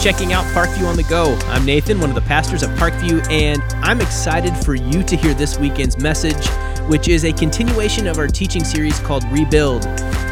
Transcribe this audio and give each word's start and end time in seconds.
checking 0.00 0.32
out 0.32 0.46
Parkview 0.54 0.86
on 0.86 0.96
the 0.96 1.02
Go. 1.02 1.38
I'm 1.48 1.66
Nathan, 1.66 2.00
one 2.00 2.08
of 2.08 2.14
the 2.14 2.22
pastors 2.22 2.62
at 2.62 2.74
Parkview, 2.78 3.22
and 3.30 3.62
I'm 3.84 4.00
excited 4.00 4.56
for 4.64 4.74
you 4.74 5.02
to 5.02 5.14
hear 5.14 5.34
this 5.34 5.58
weekend's 5.58 5.98
message, 5.98 6.48
which 6.88 7.06
is 7.06 7.24
a 7.24 7.32
continuation 7.34 8.06
of 8.06 8.16
our 8.16 8.26
teaching 8.26 8.64
series 8.64 8.98
called 9.00 9.24
Rebuild. 9.24 9.84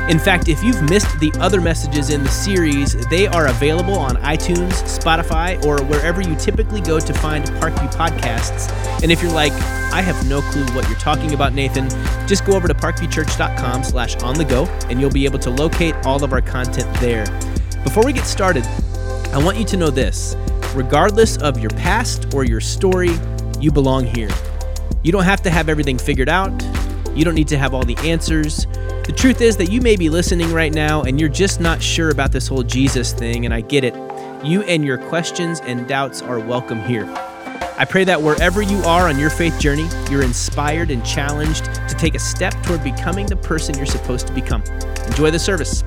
In 0.09 0.19
fact, 0.19 0.49
if 0.49 0.63
you've 0.65 0.83
missed 0.89 1.21
the 1.21 1.31
other 1.39 1.61
messages 1.61 2.09
in 2.09 2.23
the 2.23 2.31
series, 2.31 2.97
they 3.09 3.27
are 3.27 3.49
available 3.49 3.99
on 3.99 4.17
iTunes, 4.17 4.73
Spotify, 4.85 5.63
or 5.67 5.85
wherever 5.85 6.23
you 6.23 6.35
typically 6.37 6.81
go 6.81 6.99
to 6.99 7.13
find 7.13 7.45
Parkview 7.45 7.93
podcasts. 7.93 8.73
And 9.03 9.13
if 9.13 9.23
you're 9.23 9.33
like, 9.33 9.53
I 9.93 10.01
have 10.01 10.27
no 10.27 10.41
clue 10.41 10.65
what 10.75 10.89
you're 10.89 10.99
talking 10.99 11.35
about, 11.35 11.53
Nathan, 11.53 11.91
just 12.27 12.47
go 12.47 12.55
over 12.55 12.69
to 12.69 12.75
parkviewchurch.com 12.75 13.85
slash 13.85 14.17
on 14.17 14.37
the 14.37 14.47
go, 14.47 14.65
and 14.89 14.99
you'll 14.99 15.11
be 15.11 15.27
able 15.27 15.39
to 15.41 15.51
locate 15.51 15.95
all 16.07 16.25
of 16.25 16.33
our 16.33 16.41
content 16.41 16.89
there. 17.01 17.27
Before 17.85 18.05
we 18.05 18.15
get 18.15 18.25
started, 18.25 18.67
I 19.33 19.45
want 19.45 19.59
you 19.59 19.65
to 19.67 19.77
know 19.77 19.91
this 19.91 20.35
regardless 20.75 21.37
of 21.39 21.59
your 21.59 21.71
past 21.71 22.35
or 22.35 22.45
your 22.45 22.61
story, 22.61 23.11
you 23.61 23.71
belong 23.71 24.07
here. 24.07 24.31
You 25.03 25.13
don't 25.13 25.25
have 25.25 25.43
to 25.43 25.51
have 25.51 25.69
everything 25.69 25.99
figured 25.99 26.31
out, 26.31 26.51
you 27.15 27.25
don't 27.25 27.35
need 27.35 27.49
to 27.49 27.59
have 27.59 27.75
all 27.75 27.85
the 27.85 27.97
answers. 27.99 28.67
The 29.05 29.15
truth 29.17 29.41
is 29.41 29.57
that 29.59 29.71
you 29.71 29.83
may 29.83 29.97
be 29.97 30.09
listening 30.09 30.51
right 30.53 30.73
now 30.73 31.03
and 31.03 31.21
you're 31.21 31.29
just 31.29 31.61
not 31.61 31.83
sure 31.83 32.11
about 32.11 32.33
this 32.33 32.49
whole 32.49 32.63
Jesus 32.63 33.13
thing, 33.13 33.45
and 33.45 33.53
I 33.53 33.61
get 33.61 33.85
it. 33.85 33.95
You 34.45 34.63
and 34.63 34.85
your 34.85 34.99
questions 34.99 35.61
and 35.61 35.87
doubts 35.87 36.23
are 36.23 36.39
welcome 36.39 36.81
here. 36.81 37.05
I 37.77 37.85
pray 37.85 38.05
that 38.05 38.21
wherever 38.21 38.63
you 38.63 38.79
are 38.79 39.09
on 39.09 39.19
your 39.19 39.31
faith 39.31 39.61
journey, 39.61 39.89
you're 40.11 40.23
inspired 40.23 40.91
and 40.91 41.05
challenged 41.05 41.65
to 41.67 41.95
take 41.99 42.15
a 42.15 42.19
step 42.19 42.55
toward 42.63 42.83
becoming 42.83 43.27
the 43.27 43.37
person 43.37 43.77
you're 43.77 43.87
supposed 43.87 44.27
to 44.27 44.33
become. 44.33 44.63
Enjoy 45.07 45.31
the 45.31 45.39
service. 45.39 45.85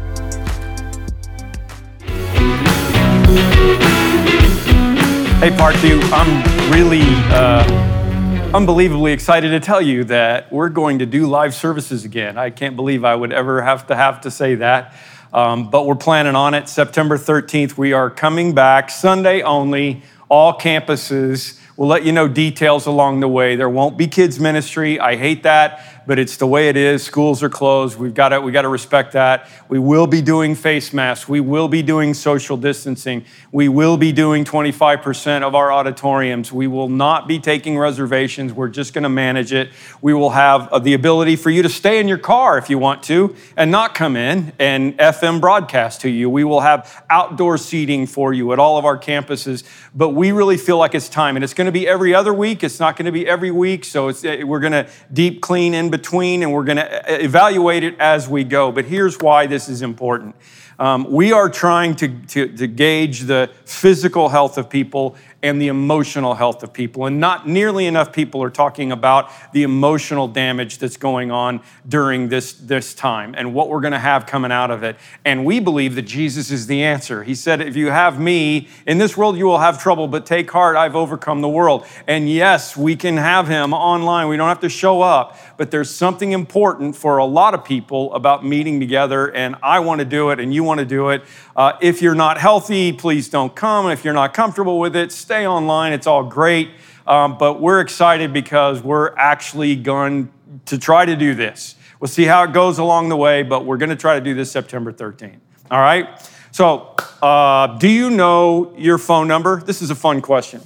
Hey, 5.41 5.49
Parkview, 5.49 5.99
I'm 6.11 6.71
really 6.71 7.01
uh, 7.31 8.51
unbelievably 8.53 9.13
excited 9.13 9.49
to 9.51 9.59
tell 9.59 9.81
you 9.81 10.03
that 10.03 10.51
we're 10.51 10.69
going 10.69 10.99
to 10.99 11.05
do 11.05 11.27
live 11.27 11.55
services 11.55 12.03
again. 12.03 12.37
I 12.37 12.49
can't 12.49 12.75
believe 12.75 13.05
I 13.05 13.15
would 13.15 13.31
ever 13.31 13.61
have 13.61 13.87
to 13.87 13.95
have 13.95 14.21
to 14.21 14.31
say 14.31 14.55
that, 14.55 14.93
um, 15.33 15.69
but 15.69 15.85
we're 15.87 15.95
planning 15.95 16.35
on 16.35 16.53
it. 16.53 16.67
September 16.67 17.17
13th, 17.17 17.77
we 17.77 17.93
are 17.93 18.09
coming 18.09 18.53
back 18.53 18.89
Sunday 18.89 19.41
only, 19.41 20.03
all 20.29 20.59
campuses. 20.59 21.59
We'll 21.77 21.87
let 21.87 22.03
you 22.03 22.11
know 22.11 22.27
details 22.27 22.85
along 22.85 23.21
the 23.21 23.29
way. 23.29 23.55
There 23.55 23.69
won't 23.69 23.97
be 23.97 24.07
kids 24.07 24.39
ministry. 24.39 24.99
I 24.99 25.15
hate 25.15 25.43
that 25.43 25.90
but 26.11 26.19
it's 26.19 26.35
the 26.35 26.45
way 26.45 26.67
it 26.67 26.75
is. 26.75 27.01
Schools 27.01 27.41
are 27.41 27.47
closed. 27.47 27.97
We've 27.97 28.13
got 28.13 28.29
to, 28.29 28.41
we 28.41 28.51
got 28.51 28.63
to 28.63 28.67
respect 28.67 29.13
that. 29.13 29.47
We 29.69 29.79
will 29.79 30.07
be 30.07 30.21
doing 30.21 30.55
face 30.55 30.91
masks. 30.91 31.29
We 31.29 31.39
will 31.39 31.69
be 31.69 31.81
doing 31.81 32.13
social 32.13 32.57
distancing. 32.57 33.23
We 33.53 33.69
will 33.69 33.95
be 33.95 34.11
doing 34.11 34.43
25% 34.43 35.41
of 35.41 35.55
our 35.55 35.71
auditoriums. 35.71 36.51
We 36.51 36.67
will 36.67 36.89
not 36.89 37.29
be 37.29 37.39
taking 37.39 37.77
reservations. 37.77 38.51
We're 38.51 38.67
just 38.67 38.93
going 38.93 39.03
to 39.03 39.09
manage 39.09 39.53
it. 39.53 39.69
We 40.01 40.13
will 40.13 40.31
have 40.31 40.67
uh, 40.67 40.79
the 40.79 40.95
ability 40.95 41.37
for 41.37 41.49
you 41.49 41.61
to 41.61 41.69
stay 41.69 41.97
in 41.97 42.09
your 42.09 42.17
car 42.17 42.57
if 42.57 42.69
you 42.69 42.77
want 42.77 43.03
to 43.03 43.33
and 43.55 43.71
not 43.71 43.95
come 43.95 44.17
in 44.17 44.51
and 44.59 44.97
FM 44.97 45.39
broadcast 45.39 46.01
to 46.01 46.09
you. 46.09 46.29
We 46.29 46.43
will 46.43 46.59
have 46.59 47.05
outdoor 47.09 47.57
seating 47.57 48.05
for 48.05 48.33
you 48.33 48.51
at 48.51 48.59
all 48.59 48.77
of 48.77 48.83
our 48.83 48.99
campuses, 48.99 49.63
but 49.95 50.09
we 50.09 50.33
really 50.33 50.57
feel 50.57 50.77
like 50.77 50.93
it's 50.93 51.07
time. 51.07 51.37
And 51.37 51.43
it's 51.45 51.53
going 51.53 51.67
to 51.67 51.71
be 51.71 51.87
every 51.87 52.13
other 52.13 52.33
week. 52.33 52.65
It's 52.65 52.81
not 52.81 52.97
going 52.97 53.05
to 53.05 53.13
be 53.13 53.25
every 53.25 53.51
week. 53.51 53.85
So 53.85 54.09
uh, 54.09 54.45
we're 54.45 54.59
going 54.59 54.73
to 54.73 54.89
deep 55.13 55.39
clean 55.41 55.73
in 55.73 55.89
between 55.89 56.00
and 56.43 56.51
we're 56.51 56.63
going 56.63 56.77
to 56.77 57.23
evaluate 57.23 57.83
it 57.83 57.99
as 57.99 58.27
we 58.27 58.43
go. 58.43 58.71
But 58.71 58.85
here's 58.85 59.17
why 59.19 59.47
this 59.47 59.69
is 59.69 59.81
important. 59.81 60.35
Um, 60.79 61.11
we 61.11 61.31
are 61.31 61.47
trying 61.47 61.95
to, 61.97 62.07
to, 62.07 62.47
to 62.57 62.67
gauge 62.67 63.21
the 63.21 63.51
physical 63.65 64.29
health 64.29 64.57
of 64.57 64.67
people 64.67 65.15
and 65.43 65.61
the 65.61 65.67
emotional 65.67 66.35
health 66.35 66.63
of 66.63 66.71
people. 66.71 67.05
And 67.05 67.19
not 67.19 67.47
nearly 67.47 67.85
enough 67.85 68.11
people 68.11 68.43
are 68.43 68.49
talking 68.49 68.91
about 68.91 69.31
the 69.53 69.63
emotional 69.63 70.27
damage 70.27 70.77
that's 70.77 70.97
going 70.97 71.31
on 71.31 71.61
during 71.87 72.29
this, 72.29 72.53
this 72.53 72.93
time 72.93 73.33
and 73.37 73.53
what 73.53 73.69
we're 73.69 73.81
going 73.81 73.93
to 73.93 73.99
have 73.99 74.25
coming 74.25 74.51
out 74.51 74.71
of 74.71 74.83
it. 74.83 74.97
And 75.25 75.45
we 75.45 75.59
believe 75.59 75.95
that 75.95 76.03
Jesus 76.03 76.51
is 76.51 76.67
the 76.67 76.83
answer. 76.83 77.23
He 77.23 77.35
said, 77.35 77.61
If 77.61 77.75
you 77.75 77.87
have 77.87 78.19
me, 78.19 78.67
in 78.85 78.97
this 78.97 79.17
world 79.17 79.37
you 79.37 79.45
will 79.45 79.59
have 79.59 79.81
trouble, 79.81 80.07
but 80.07 80.25
take 80.25 80.49
heart, 80.51 80.75
I've 80.75 80.95
overcome 80.95 81.41
the 81.41 81.49
world. 81.49 81.85
And 82.07 82.29
yes, 82.29 82.77
we 82.77 82.95
can 82.95 83.17
have 83.17 83.47
him 83.47 83.73
online. 83.73 84.27
We 84.27 84.37
don't 84.37 84.49
have 84.49 84.61
to 84.61 84.69
show 84.69 85.01
up, 85.01 85.37
but 85.61 85.69
there's 85.69 85.93
something 85.93 86.31
important 86.31 86.95
for 86.95 87.19
a 87.19 87.23
lot 87.23 87.53
of 87.53 87.63
people 87.63 88.11
about 88.15 88.43
meeting 88.43 88.79
together. 88.79 89.27
And 89.27 89.55
I 89.61 89.77
want 89.77 89.99
to 89.99 90.05
do 90.05 90.31
it, 90.31 90.39
and 90.39 90.51
you 90.51 90.63
want 90.63 90.79
to 90.79 90.87
do 90.87 91.09
it. 91.09 91.21
Uh, 91.55 91.73
if 91.83 92.01
you're 92.01 92.15
not 92.15 92.39
healthy, 92.39 92.91
please 92.91 93.29
don't 93.29 93.55
come. 93.55 93.87
If 93.91 94.03
you're 94.03 94.15
not 94.15 94.33
comfortable 94.33 94.79
with 94.79 94.95
it, 94.95 95.11
stay 95.11 95.45
online. 95.45 95.93
It's 95.93 96.07
all 96.07 96.23
great. 96.23 96.71
Um, 97.05 97.37
but 97.37 97.61
we're 97.61 97.79
excited 97.79 98.33
because 98.33 98.81
we're 98.81 99.15
actually 99.17 99.75
going 99.75 100.31
to 100.65 100.79
try 100.79 101.05
to 101.05 101.15
do 101.15 101.35
this. 101.35 101.75
We'll 101.99 102.07
see 102.07 102.23
how 102.23 102.41
it 102.41 102.53
goes 102.53 102.79
along 102.79 103.09
the 103.09 103.17
way, 103.17 103.43
but 103.43 103.63
we're 103.63 103.77
going 103.77 103.91
to 103.91 103.95
try 103.95 104.15
to 104.15 104.21
do 104.25 104.33
this 104.33 104.51
September 104.51 104.91
13th. 104.91 105.37
All 105.69 105.79
right? 105.79 106.27
So, 106.49 106.95
uh, 107.21 107.77
do 107.77 107.87
you 107.87 108.09
know 108.09 108.73
your 108.79 108.97
phone 108.97 109.27
number? 109.27 109.61
This 109.61 109.83
is 109.83 109.91
a 109.91 109.95
fun 109.95 110.23
question. 110.23 110.61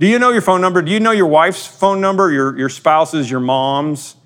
Do 0.00 0.08
you 0.08 0.18
know 0.18 0.30
your 0.30 0.42
phone 0.42 0.60
number? 0.60 0.82
Do 0.82 0.90
you 0.90 0.98
know 0.98 1.12
your 1.12 1.28
wife's 1.28 1.68
phone 1.68 2.00
number, 2.00 2.32
your, 2.32 2.58
your 2.58 2.68
spouse's, 2.68 3.30
your 3.30 3.38
mom's? 3.38 4.16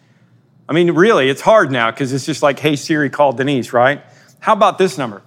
I 0.69 0.73
mean, 0.73 0.91
really, 0.93 1.29
it's 1.29 1.43
hard 1.43 1.71
now 1.71 1.91
because 1.91 2.13
it's 2.13 2.25
just 2.25 2.43
like, 2.43 2.59
hey, 2.59 2.77
Siri, 2.77 3.11
call 3.11 3.33
Denise, 3.33 3.73
right? 3.73 4.03
How 4.41 4.55
about 4.55 4.79
this 4.79 4.97
number? 4.97 5.23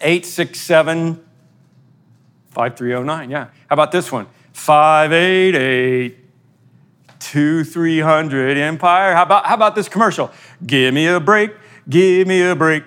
867 0.00 1.24
5309. 2.50 3.30
Yeah. 3.30 3.44
How 3.44 3.50
about 3.70 3.92
this 3.92 4.12
one? 4.12 4.26
588 4.52 6.18
2300 7.20 8.56
Empire. 8.56 9.14
How 9.14 9.22
about, 9.22 9.46
how 9.46 9.54
about 9.54 9.74
this 9.74 9.88
commercial? 9.88 10.30
Give 10.64 10.94
me 10.94 11.06
a 11.06 11.20
break, 11.20 11.52
give 11.88 12.26
me 12.26 12.42
a 12.42 12.54
break. 12.54 12.84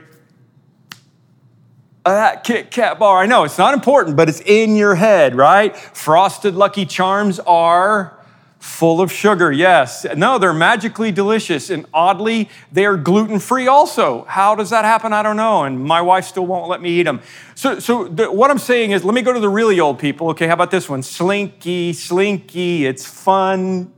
Uh, 2.04 2.14
that 2.14 2.44
Kit 2.44 2.72
Kat 2.72 2.98
bar. 2.98 3.22
I 3.22 3.28
know 3.28 3.44
it's 3.44 3.60
not 3.60 3.76
important, 3.76 4.18
but 4.18 4.28
it's 4.28 4.42
in 4.42 4.76
your 4.76 4.96
head, 4.96 5.36
right? 5.36 5.76
Frosted 5.76 6.56
Lucky 6.56 6.86
Charms 6.86 7.40
are 7.42 8.18
full 8.62 9.02
of 9.02 9.12
sugar, 9.12 9.52
yes. 9.52 10.06
No, 10.16 10.38
they're 10.38 10.54
magically 10.54 11.12
delicious, 11.12 11.72
and 11.72 11.88
oddly, 11.92 12.48
they're 12.72 12.96
gluten 12.96 13.40
free 13.40 13.68
also. 13.68 14.24
How 14.26 14.54
does 14.54 14.70
that 14.70 14.86
happen? 14.86 15.14
I 15.14 15.24
don't 15.24 15.36
know. 15.36 15.64
And 15.64 15.84
my 15.84 16.00
wife 16.00 16.26
still 16.26 16.46
won't 16.46 16.70
let 16.70 16.80
me 16.80 17.00
eat 17.00 17.04
them. 17.04 17.22
So, 17.56 17.80
so 17.80 18.08
the, 18.08 18.32
what 18.32 18.52
I'm 18.52 18.60
saying 18.60 18.92
is, 18.92 19.04
let 19.04 19.16
me 19.16 19.24
go 19.24 19.34
to 19.34 19.40
the 19.40 19.50
really 19.50 19.80
old 19.80 19.98
people. 19.98 20.30
Okay, 20.30 20.46
how 20.46 20.54
about 20.54 20.70
this 20.70 20.88
one? 20.88 21.02
Slinky, 21.02 21.92
Slinky, 21.92 22.86
it's 22.86 23.04
fun. 23.04 23.92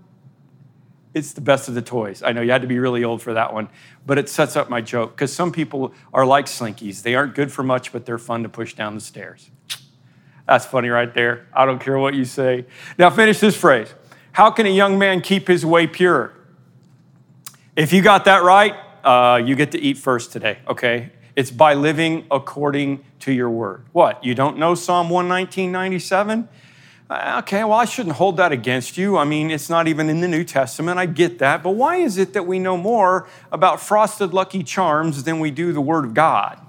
It's 1.13 1.33
the 1.33 1.41
best 1.41 1.67
of 1.67 1.75
the 1.75 1.81
toys. 1.81 2.23
I 2.23 2.31
know 2.31 2.41
you 2.41 2.51
had 2.51 2.61
to 2.61 2.67
be 2.67 2.79
really 2.79 3.03
old 3.03 3.21
for 3.21 3.33
that 3.33 3.53
one, 3.53 3.67
but 4.05 4.17
it 4.17 4.29
sets 4.29 4.55
up 4.55 4.69
my 4.69 4.79
joke 4.79 5.11
because 5.11 5.33
some 5.33 5.51
people 5.51 5.93
are 6.13 6.25
like 6.25 6.45
Slinkies. 6.45 7.03
They 7.03 7.15
aren't 7.15 7.35
good 7.35 7.51
for 7.51 7.63
much, 7.63 7.91
but 7.91 8.05
they're 8.05 8.17
fun 8.17 8.43
to 8.43 8.49
push 8.49 8.75
down 8.75 8.95
the 8.95 9.01
stairs. 9.01 9.51
That's 10.47 10.65
funny 10.65 10.89
right 10.89 11.13
there. 11.13 11.47
I 11.53 11.65
don't 11.65 11.79
care 11.79 11.97
what 11.99 12.13
you 12.13 12.25
say. 12.25 12.65
Now, 12.97 13.09
finish 13.09 13.39
this 13.39 13.55
phrase. 13.55 13.93
How 14.33 14.49
can 14.49 14.65
a 14.65 14.69
young 14.69 14.97
man 14.97 15.21
keep 15.21 15.47
his 15.47 15.63
way 15.63 15.85
pure? 15.85 16.33
If 17.75 17.93
you 17.93 18.01
got 18.01 18.25
that 18.25 18.41
right, 18.41 18.73
uh, 19.03 19.37
you 19.37 19.55
get 19.55 19.71
to 19.73 19.79
eat 19.79 19.95
first 19.95 20.31
today, 20.31 20.57
okay? 20.67 21.11
It's 21.35 21.51
by 21.51 21.75
living 21.75 22.25
according 22.31 23.05
to 23.19 23.31
your 23.31 23.51
word. 23.51 23.85
What? 23.91 24.23
You 24.23 24.33
don't 24.33 24.57
know 24.57 24.73
Psalm 24.73 25.09
119.97? 25.09 26.47
Uh, 27.11 27.41
okay, 27.43 27.63
well, 27.63 27.73
I 27.77 27.85
shouldn't 27.85 28.15
hold 28.15 28.37
that 28.37 28.51
against 28.51 28.97
you. 28.97 29.17
I 29.17 29.23
mean, 29.23 29.51
it's 29.51 29.69
not 29.69 29.87
even 29.87 30.09
in 30.09 30.19
the 30.19 30.27
New 30.27 30.43
Testament. 30.43 30.97
I 30.97 31.05
get 31.05 31.37
that. 31.37 31.61
But 31.61 31.71
why 31.71 31.97
is 31.97 32.17
it 32.17 32.33
that 32.33 32.47
we 32.47 32.57
know 32.57 32.75
more 32.75 33.27
about 33.51 33.81
frosted 33.81 34.33
Lucky 34.33 34.63
Charms 34.63 35.25
than 35.25 35.39
we 35.39 35.51
do 35.51 35.73
the 35.73 35.81
Word 35.81 36.05
of 36.05 36.15
God? 36.15 36.59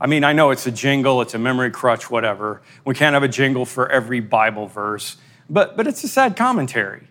I 0.00 0.08
mean, 0.08 0.24
I 0.24 0.32
know 0.32 0.50
it's 0.50 0.66
a 0.66 0.72
jingle, 0.72 1.22
it's 1.22 1.34
a 1.34 1.38
memory 1.38 1.70
crutch, 1.70 2.10
whatever. 2.10 2.60
We 2.84 2.96
can't 2.96 3.14
have 3.14 3.22
a 3.22 3.28
jingle 3.28 3.64
for 3.64 3.88
every 3.88 4.18
Bible 4.18 4.66
verse 4.66 5.16
but, 5.48 5.76
but 5.76 5.86
it's 5.86 6.04
a 6.04 6.08
sad 6.08 6.36
commentary. 6.36 7.08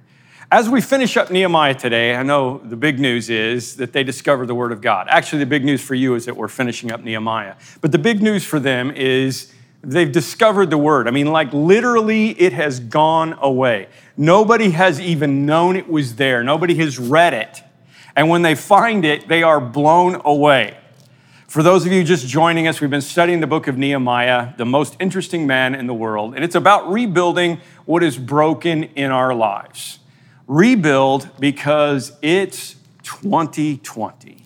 As 0.50 0.69
we 0.69 0.80
finish 0.80 1.18
up 1.18 1.30
Nehemiah 1.30 1.75
today, 1.75 2.16
I 2.16 2.24
know 2.24 2.60
the 2.60 2.78
big 2.78 3.00
news 3.00 3.30
is 3.30 3.75
that 3.75 3.92
they 3.92 4.04
discovered 4.04 4.45
the 4.45 4.56
Word 4.56 4.72
of 4.72 4.80
God. 4.80 5.07
Actually, 5.10 5.39
the 5.39 5.45
big 5.45 5.66
news 5.66 5.81
for 5.81 5.94
you 5.94 6.16
is 6.16 6.25
that 6.25 6.38
we're 6.38 6.48
finishing 6.48 6.89
up 6.89 7.04
Nehemiah. 7.04 7.56
But 7.81 7.92
the 7.92 7.98
big 7.98 8.22
news 8.22 8.45
for 8.45 8.57
them 8.57 8.92
is 8.92 9.51
they've 9.81 10.12
discovered 10.12 10.69
the 10.69 10.78
Word. 10.78 11.10
I 11.10 11.12
mean, 11.12 11.28
like 11.34 11.51
literally, 11.51 12.30
it 12.39 12.54
has 12.54 12.80
gone 12.80 13.38
away. 13.42 13.89
Nobody 14.16 14.69
has 14.69 15.01
even 15.01 15.45
known 15.45 15.75
it 15.75 15.90
was 15.90 16.16
there, 16.16 16.44
nobody 16.44 16.75
has 16.75 16.98
read 16.98 17.33
it. 17.33 17.62
And 18.16 18.30
when 18.30 18.42
they 18.42 18.56
find 18.56 19.04
it, 19.04 19.28
they 19.28 19.44
are 19.44 19.60
blown 19.60 20.22
away. 20.24 20.78
For 21.47 21.63
those 21.63 21.85
of 21.85 21.94
you 21.94 22.03
just 22.03 22.27
joining 22.27 22.67
us, 22.67 22.81
we've 22.81 22.89
been 22.89 22.99
studying 22.99 23.39
the 23.39 23.47
book 23.47 23.67
of 23.67 23.77
Nehemiah, 23.77 24.53
the 24.57 24.65
most 24.65 24.97
interesting 24.99 25.47
man 25.47 25.75
in 25.75 25.88
the 25.88 25.94
world, 25.94 26.35
and 26.35 26.44
it's 26.44 26.55
about 26.55 26.91
rebuilding 26.91 27.61
what 27.85 28.03
is 28.03 28.17
broken 28.17 28.83
in 28.83 29.11
our 29.11 29.33
lives. 29.33 29.99
Rebuild 30.45 31.29
because 31.39 32.11
it's 32.21 32.75
2020. 33.03 34.44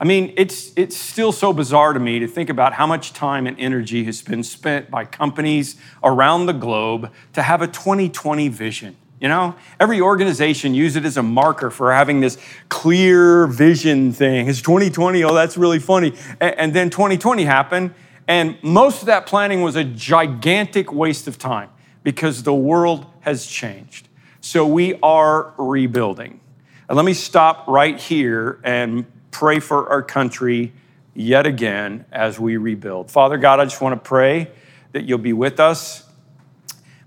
I 0.00 0.04
mean, 0.04 0.32
it's, 0.38 0.72
it's 0.76 0.96
still 0.96 1.30
so 1.30 1.52
bizarre 1.52 1.92
to 1.92 2.00
me 2.00 2.20
to 2.20 2.26
think 2.26 2.48
about 2.48 2.72
how 2.72 2.86
much 2.86 3.12
time 3.12 3.46
and 3.46 3.58
energy 3.60 4.04
has 4.04 4.22
been 4.22 4.42
spent 4.42 4.90
by 4.90 5.04
companies 5.04 5.76
around 6.02 6.46
the 6.46 6.54
globe 6.54 7.12
to 7.34 7.42
have 7.42 7.60
a 7.60 7.66
2020 7.66 8.48
vision. 8.48 8.96
You 9.20 9.26
know, 9.28 9.56
every 9.80 10.00
organization 10.00 10.74
use 10.74 10.94
it 10.94 11.04
as 11.04 11.16
a 11.16 11.22
marker 11.22 11.70
for 11.70 11.92
having 11.92 12.20
this 12.20 12.38
clear 12.68 13.48
vision 13.48 14.12
thing. 14.12 14.48
It's 14.48 14.62
2020. 14.62 15.24
Oh, 15.24 15.34
that's 15.34 15.56
really 15.56 15.80
funny. 15.80 16.14
And 16.40 16.72
then 16.72 16.88
2020 16.88 17.44
happened, 17.44 17.94
and 18.28 18.56
most 18.62 19.00
of 19.00 19.06
that 19.06 19.26
planning 19.26 19.62
was 19.62 19.74
a 19.74 19.82
gigantic 19.82 20.92
waste 20.92 21.26
of 21.26 21.36
time 21.36 21.70
because 22.04 22.44
the 22.44 22.54
world 22.54 23.06
has 23.20 23.46
changed. 23.46 24.08
So 24.40 24.64
we 24.66 24.94
are 25.02 25.52
rebuilding. 25.58 26.40
And 26.88 26.96
let 26.96 27.04
me 27.04 27.12
stop 27.12 27.66
right 27.66 27.98
here 27.98 28.60
and 28.62 29.04
pray 29.30 29.58
for 29.58 29.88
our 29.90 30.02
country 30.02 30.72
yet 31.14 31.44
again 31.44 32.04
as 32.12 32.38
we 32.38 32.56
rebuild. 32.56 33.10
Father 33.10 33.36
God, 33.36 33.58
I 33.58 33.64
just 33.64 33.80
want 33.80 33.94
to 33.94 34.08
pray 34.08 34.50
that 34.92 35.04
you'll 35.04 35.18
be 35.18 35.32
with 35.32 35.58
us 35.58 36.04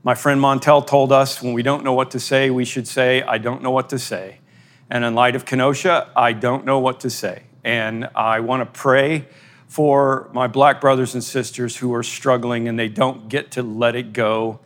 my 0.03 0.15
friend 0.15 0.41
Montel 0.41 0.85
told 0.85 1.11
us 1.11 1.43
when 1.43 1.53
we 1.53 1.61
don't 1.61 1.83
know 1.83 1.93
what 1.93 2.11
to 2.11 2.19
say, 2.19 2.49
we 2.49 2.65
should 2.65 2.87
say, 2.87 3.21
I 3.21 3.37
don't 3.37 3.61
know 3.61 3.69
what 3.69 3.89
to 3.89 3.99
say. 3.99 4.39
And 4.89 5.05
in 5.05 5.13
light 5.13 5.35
of 5.35 5.45
Kenosha, 5.45 6.09
I 6.15 6.33
don't 6.33 6.65
know 6.65 6.79
what 6.79 7.01
to 7.01 7.09
say. 7.09 7.43
And 7.63 8.09
I 8.15 8.39
want 8.39 8.61
to 8.61 8.79
pray 8.79 9.27
for 9.67 10.29
my 10.33 10.47
black 10.47 10.81
brothers 10.81 11.13
and 11.13 11.23
sisters 11.23 11.77
who 11.77 11.93
are 11.93 12.01
struggling 12.01 12.67
and 12.67 12.79
they 12.79 12.87
don't 12.87 13.29
get 13.29 13.51
to 13.51 13.63
let 13.63 13.95
it 13.95 14.11
go. 14.11 14.59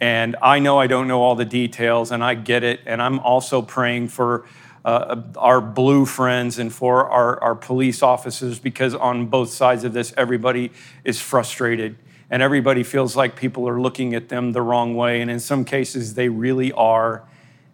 And 0.00 0.36
I 0.40 0.58
know 0.58 0.78
I 0.78 0.86
don't 0.86 1.06
know 1.06 1.22
all 1.22 1.34
the 1.34 1.44
details, 1.44 2.12
and 2.12 2.22
I 2.22 2.34
get 2.34 2.62
it. 2.62 2.80
And 2.86 3.02
I'm 3.02 3.18
also 3.18 3.60
praying 3.62 4.08
for 4.08 4.46
uh, 4.84 5.20
our 5.36 5.60
blue 5.60 6.06
friends 6.06 6.58
and 6.58 6.72
for 6.72 7.10
our, 7.10 7.42
our 7.42 7.54
police 7.56 8.00
officers 8.00 8.60
because 8.60 8.94
on 8.94 9.26
both 9.26 9.50
sides 9.50 9.82
of 9.82 9.92
this, 9.92 10.14
everybody 10.16 10.70
is 11.04 11.20
frustrated 11.20 11.96
and 12.30 12.42
everybody 12.42 12.82
feels 12.82 13.16
like 13.16 13.36
people 13.36 13.68
are 13.68 13.80
looking 13.80 14.14
at 14.14 14.28
them 14.28 14.52
the 14.52 14.62
wrong 14.62 14.94
way. 14.94 15.20
And 15.20 15.30
in 15.30 15.40
some 15.40 15.64
cases, 15.64 16.14
they 16.14 16.28
really 16.28 16.72
are. 16.72 17.24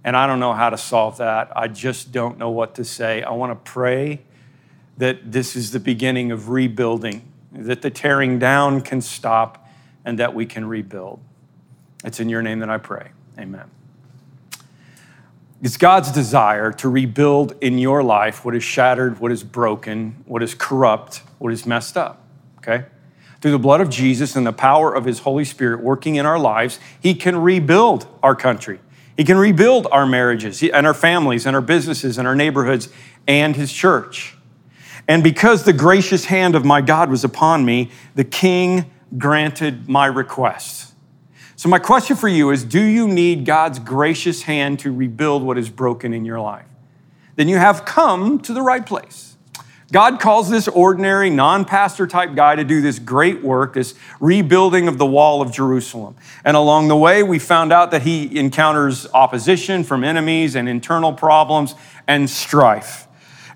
And 0.04 0.16
I 0.16 0.26
don't 0.26 0.40
know 0.40 0.52
how 0.52 0.70
to 0.70 0.78
solve 0.78 1.16
that. 1.18 1.50
I 1.56 1.68
just 1.68 2.12
don't 2.12 2.38
know 2.38 2.50
what 2.50 2.74
to 2.76 2.84
say. 2.84 3.22
I 3.22 3.30
want 3.32 3.52
to 3.52 3.70
pray 3.70 4.20
that 4.98 5.32
this 5.32 5.56
is 5.56 5.72
the 5.72 5.80
beginning 5.80 6.30
of 6.30 6.50
rebuilding, 6.50 7.32
that 7.52 7.82
the 7.82 7.90
tearing 7.90 8.38
down 8.38 8.80
can 8.80 9.00
stop, 9.00 9.68
and 10.04 10.18
that 10.18 10.34
we 10.34 10.46
can 10.46 10.66
rebuild. 10.66 11.20
It's 12.04 12.20
in 12.20 12.28
your 12.28 12.42
name 12.42 12.60
that 12.60 12.70
I 12.70 12.78
pray. 12.78 13.10
Amen. 13.38 13.70
It's 15.62 15.78
God's 15.78 16.12
desire 16.12 16.72
to 16.72 16.88
rebuild 16.90 17.54
in 17.62 17.78
your 17.78 18.02
life 18.02 18.44
what 18.44 18.54
is 18.54 18.62
shattered, 18.62 19.18
what 19.18 19.32
is 19.32 19.42
broken, 19.42 20.22
what 20.26 20.42
is 20.42 20.54
corrupt, 20.54 21.22
what 21.38 21.52
is 21.52 21.64
messed 21.64 21.96
up. 21.96 22.22
Okay? 22.58 22.84
Through 23.44 23.50
the 23.50 23.58
blood 23.58 23.82
of 23.82 23.90
Jesus 23.90 24.36
and 24.36 24.46
the 24.46 24.54
power 24.54 24.94
of 24.94 25.04
his 25.04 25.18
Holy 25.18 25.44
Spirit 25.44 25.82
working 25.82 26.16
in 26.16 26.24
our 26.24 26.38
lives, 26.38 26.80
he 26.98 27.14
can 27.14 27.36
rebuild 27.36 28.06
our 28.22 28.34
country. 28.34 28.80
He 29.18 29.24
can 29.24 29.36
rebuild 29.36 29.86
our 29.92 30.06
marriages 30.06 30.62
and 30.62 30.86
our 30.86 30.94
families 30.94 31.44
and 31.44 31.54
our 31.54 31.60
businesses 31.60 32.16
and 32.16 32.26
our 32.26 32.34
neighborhoods 32.34 32.88
and 33.26 33.54
his 33.54 33.70
church. 33.70 34.34
And 35.06 35.22
because 35.22 35.64
the 35.64 35.74
gracious 35.74 36.24
hand 36.24 36.54
of 36.54 36.64
my 36.64 36.80
God 36.80 37.10
was 37.10 37.22
upon 37.22 37.66
me, 37.66 37.90
the 38.14 38.24
king 38.24 38.90
granted 39.18 39.90
my 39.90 40.06
request. 40.06 40.94
So, 41.54 41.68
my 41.68 41.78
question 41.78 42.16
for 42.16 42.28
you 42.28 42.48
is 42.48 42.64
Do 42.64 42.80
you 42.80 43.06
need 43.06 43.44
God's 43.44 43.78
gracious 43.78 44.44
hand 44.44 44.78
to 44.78 44.90
rebuild 44.90 45.42
what 45.42 45.58
is 45.58 45.68
broken 45.68 46.14
in 46.14 46.24
your 46.24 46.40
life? 46.40 46.64
Then 47.36 47.48
you 47.48 47.58
have 47.58 47.84
come 47.84 48.38
to 48.38 48.54
the 48.54 48.62
right 48.62 48.86
place. 48.86 49.33
God 49.94 50.18
calls 50.18 50.50
this 50.50 50.66
ordinary, 50.66 51.30
non 51.30 51.64
pastor 51.64 52.08
type 52.08 52.34
guy 52.34 52.56
to 52.56 52.64
do 52.64 52.80
this 52.80 52.98
great 52.98 53.44
work, 53.44 53.74
this 53.74 53.94
rebuilding 54.18 54.88
of 54.88 54.98
the 54.98 55.06
wall 55.06 55.40
of 55.40 55.52
Jerusalem. 55.52 56.16
And 56.44 56.56
along 56.56 56.88
the 56.88 56.96
way, 56.96 57.22
we 57.22 57.38
found 57.38 57.72
out 57.72 57.92
that 57.92 58.02
he 58.02 58.36
encounters 58.36 59.06
opposition 59.14 59.84
from 59.84 60.02
enemies 60.02 60.56
and 60.56 60.68
internal 60.68 61.12
problems 61.12 61.76
and 62.08 62.28
strife. 62.28 63.06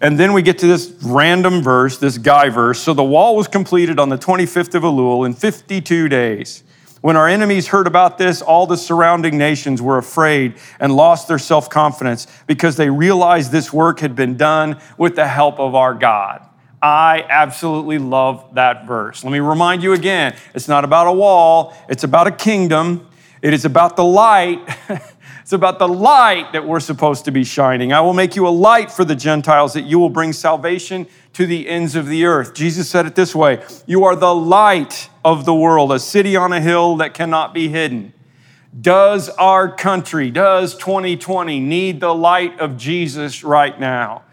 And 0.00 0.16
then 0.16 0.32
we 0.32 0.42
get 0.42 0.58
to 0.58 0.68
this 0.68 0.94
random 1.02 1.60
verse, 1.60 1.98
this 1.98 2.18
guy 2.18 2.50
verse. 2.50 2.78
So 2.78 2.94
the 2.94 3.02
wall 3.02 3.34
was 3.34 3.48
completed 3.48 3.98
on 3.98 4.08
the 4.08 4.16
25th 4.16 4.76
of 4.76 4.84
Elul 4.84 5.26
in 5.26 5.34
52 5.34 6.08
days. 6.08 6.62
When 7.00 7.16
our 7.16 7.28
enemies 7.28 7.68
heard 7.68 7.86
about 7.86 8.18
this, 8.18 8.42
all 8.42 8.66
the 8.66 8.76
surrounding 8.76 9.38
nations 9.38 9.80
were 9.80 9.98
afraid 9.98 10.54
and 10.80 10.94
lost 10.94 11.28
their 11.28 11.38
self 11.38 11.70
confidence 11.70 12.26
because 12.46 12.76
they 12.76 12.90
realized 12.90 13.52
this 13.52 13.72
work 13.72 14.00
had 14.00 14.16
been 14.16 14.36
done 14.36 14.80
with 14.96 15.14
the 15.14 15.28
help 15.28 15.60
of 15.60 15.74
our 15.74 15.94
God. 15.94 16.44
I 16.82 17.24
absolutely 17.28 17.98
love 17.98 18.54
that 18.54 18.86
verse. 18.86 19.24
Let 19.24 19.32
me 19.32 19.40
remind 19.40 19.82
you 19.82 19.92
again 19.92 20.36
it's 20.54 20.68
not 20.68 20.84
about 20.84 21.06
a 21.06 21.12
wall, 21.12 21.76
it's 21.88 22.04
about 22.04 22.26
a 22.26 22.32
kingdom. 22.32 23.08
It 23.40 23.54
is 23.54 23.64
about 23.64 23.96
the 23.96 24.04
light. 24.04 24.60
it's 25.48 25.54
about 25.54 25.78
the 25.78 25.88
light 25.88 26.52
that 26.52 26.66
we're 26.66 26.78
supposed 26.78 27.24
to 27.24 27.30
be 27.30 27.42
shining. 27.42 27.90
I 27.90 28.02
will 28.02 28.12
make 28.12 28.36
you 28.36 28.46
a 28.46 28.50
light 28.50 28.92
for 28.92 29.02
the 29.02 29.16
Gentiles 29.16 29.72
that 29.72 29.84
you 29.86 29.98
will 29.98 30.10
bring 30.10 30.34
salvation 30.34 31.06
to 31.32 31.46
the 31.46 31.70
ends 31.70 31.94
of 31.94 32.06
the 32.06 32.26
earth. 32.26 32.52
Jesus 32.52 32.90
said 32.90 33.06
it 33.06 33.14
this 33.14 33.34
way 33.34 33.64
You 33.86 34.04
are 34.04 34.14
the 34.14 34.34
light 34.34 35.08
of 35.24 35.46
the 35.46 35.54
world, 35.54 35.90
a 35.90 36.00
city 36.00 36.36
on 36.36 36.52
a 36.52 36.60
hill 36.60 36.96
that 36.96 37.14
cannot 37.14 37.54
be 37.54 37.68
hidden. 37.68 38.12
Does 38.78 39.30
our 39.30 39.74
country, 39.74 40.30
does 40.30 40.76
2020 40.76 41.60
need 41.60 42.00
the 42.00 42.14
light 42.14 42.60
of 42.60 42.76
Jesus 42.76 43.42
right 43.42 43.80
now? 43.80 44.24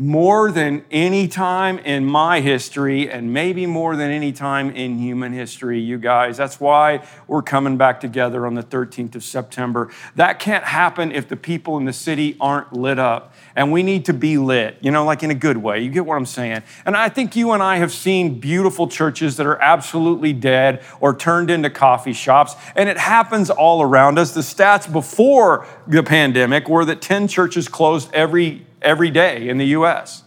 More 0.00 0.52
than 0.52 0.84
any 0.92 1.26
time 1.26 1.76
in 1.80 2.04
my 2.04 2.38
history, 2.38 3.10
and 3.10 3.32
maybe 3.32 3.66
more 3.66 3.96
than 3.96 4.12
any 4.12 4.30
time 4.30 4.70
in 4.70 4.96
human 4.96 5.32
history, 5.32 5.80
you 5.80 5.98
guys. 5.98 6.36
That's 6.36 6.60
why 6.60 7.04
we're 7.26 7.42
coming 7.42 7.76
back 7.76 7.98
together 8.00 8.46
on 8.46 8.54
the 8.54 8.62
13th 8.62 9.16
of 9.16 9.24
September. 9.24 9.90
That 10.14 10.38
can't 10.38 10.62
happen 10.62 11.10
if 11.10 11.26
the 11.26 11.34
people 11.34 11.76
in 11.78 11.84
the 11.84 11.92
city 11.92 12.36
aren't 12.40 12.72
lit 12.72 13.00
up. 13.00 13.34
And 13.56 13.72
we 13.72 13.82
need 13.82 14.04
to 14.04 14.12
be 14.12 14.38
lit, 14.38 14.76
you 14.80 14.92
know, 14.92 15.04
like 15.04 15.24
in 15.24 15.32
a 15.32 15.34
good 15.34 15.56
way. 15.56 15.80
You 15.80 15.90
get 15.90 16.06
what 16.06 16.16
I'm 16.16 16.26
saying? 16.26 16.62
And 16.86 16.96
I 16.96 17.08
think 17.08 17.34
you 17.34 17.50
and 17.50 17.60
I 17.60 17.78
have 17.78 17.90
seen 17.90 18.38
beautiful 18.38 18.86
churches 18.86 19.36
that 19.38 19.46
are 19.46 19.60
absolutely 19.60 20.32
dead 20.32 20.84
or 21.00 21.12
turned 21.12 21.50
into 21.50 21.70
coffee 21.70 22.12
shops. 22.12 22.54
And 22.76 22.88
it 22.88 22.98
happens 22.98 23.50
all 23.50 23.82
around 23.82 24.16
us. 24.16 24.30
The 24.30 24.42
stats 24.42 24.90
before 24.90 25.66
the 25.88 26.04
pandemic 26.04 26.68
were 26.68 26.84
that 26.84 27.02
10 27.02 27.26
churches 27.26 27.66
closed 27.66 28.14
every 28.14 28.64
every 28.82 29.10
day 29.10 29.48
in 29.48 29.58
the 29.58 29.66
US. 29.66 30.22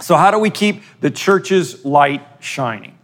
So, 0.00 0.16
how 0.16 0.30
do 0.30 0.38
we 0.38 0.50
keep 0.50 0.82
the 1.00 1.10
church's 1.10 1.84
light 1.84 2.26
shining? 2.40 2.96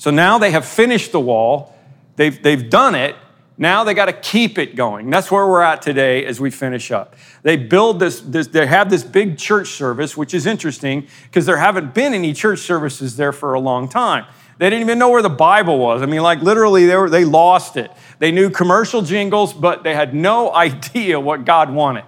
So 0.00 0.10
now 0.10 0.38
they 0.38 0.50
have 0.52 0.64
finished 0.64 1.12
the 1.12 1.20
wall, 1.20 1.76
they've, 2.16 2.42
they've 2.42 2.70
done 2.70 2.94
it. 2.94 3.16
Now 3.58 3.84
they 3.84 3.92
got 3.92 4.06
to 4.06 4.14
keep 4.14 4.56
it 4.56 4.74
going. 4.74 5.10
That's 5.10 5.30
where 5.30 5.46
we're 5.46 5.60
at 5.60 5.82
today 5.82 6.24
as 6.24 6.40
we 6.40 6.50
finish 6.50 6.90
up. 6.90 7.14
They 7.42 7.58
build 7.58 8.00
this, 8.00 8.22
this 8.22 8.46
they 8.46 8.66
have 8.66 8.88
this 8.88 9.04
big 9.04 9.36
church 9.36 9.68
service, 9.68 10.16
which 10.16 10.32
is 10.32 10.46
interesting 10.46 11.06
because 11.24 11.44
there 11.44 11.58
haven't 11.58 11.92
been 11.92 12.14
any 12.14 12.32
church 12.32 12.60
services 12.60 13.18
there 13.18 13.32
for 13.32 13.52
a 13.52 13.60
long 13.60 13.90
time. 13.90 14.24
They 14.56 14.70
didn't 14.70 14.80
even 14.80 14.98
know 14.98 15.10
where 15.10 15.20
the 15.20 15.28
Bible 15.28 15.78
was. 15.78 16.00
I 16.00 16.06
mean, 16.06 16.22
like 16.22 16.40
literally, 16.40 16.86
they, 16.86 16.96
were, 16.96 17.10
they 17.10 17.26
lost 17.26 17.76
it. 17.76 17.90
They 18.18 18.32
knew 18.32 18.48
commercial 18.48 19.02
jingles, 19.02 19.52
but 19.52 19.82
they 19.82 19.94
had 19.94 20.14
no 20.14 20.50
idea 20.54 21.20
what 21.20 21.44
God 21.44 21.70
wanted. 21.70 22.04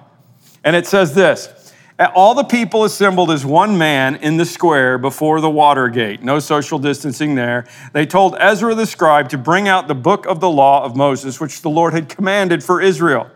And 0.65 0.75
it 0.75 0.87
says 0.87 1.15
this 1.15 1.62
all 1.99 2.35
the 2.35 2.45
people 2.45 2.85
assembled 2.85 3.31
as 3.31 3.45
one 3.45 3.79
man 3.79 4.17
in 4.17 4.37
the 4.37 4.45
square 4.45 4.99
before 4.99 5.41
the 5.41 5.51
water 5.51 5.89
gate. 5.89 6.23
No 6.23 6.39
social 6.39 6.79
distancing 6.79 7.35
there. 7.35 7.67
They 7.93 8.07
told 8.07 8.35
Ezra 8.39 8.75
the 8.75 8.87
scribe 8.87 9.29
to 9.31 9.39
bring 9.39 9.69
out 9.69 9.89
the 9.89 9.95
book 9.95 10.27
of 10.27 10.41
the 10.41 10.51
law 10.51 10.85
of 10.85 10.97
Moses, 10.97 11.41
which 11.41 11.63
the 11.63 11.71
Lord 11.71 11.93
had 11.93 12.09
commanded 12.09 12.65
for 12.65 12.81
Israel. 12.81 13.31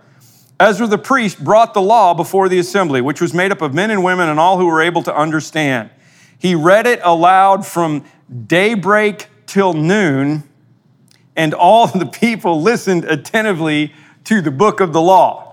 Ezra 0.58 0.86
the 0.86 0.98
priest 0.98 1.44
brought 1.44 1.74
the 1.74 1.82
law 1.82 2.14
before 2.14 2.48
the 2.48 2.58
assembly, 2.58 3.02
which 3.02 3.20
was 3.20 3.34
made 3.34 3.52
up 3.52 3.60
of 3.60 3.74
men 3.74 3.90
and 3.90 4.02
women 4.02 4.28
and 4.28 4.40
all 4.40 4.58
who 4.58 4.66
were 4.66 4.80
able 4.80 5.02
to 5.02 5.14
understand. 5.14 5.90
He 6.38 6.54
read 6.54 6.86
it 6.86 7.00
aloud 7.02 7.66
from 7.66 8.04
daybreak 8.46 9.28
till 9.46 9.74
noon, 9.74 10.44
and 11.34 11.52
all 11.52 11.86
the 11.98 12.06
people 12.06 12.62
listened 12.62 13.04
attentively 13.04 13.92
to 14.24 14.40
the 14.40 14.50
book 14.50 14.80
of 14.80 14.92
the 14.92 15.00
law. 15.00 15.45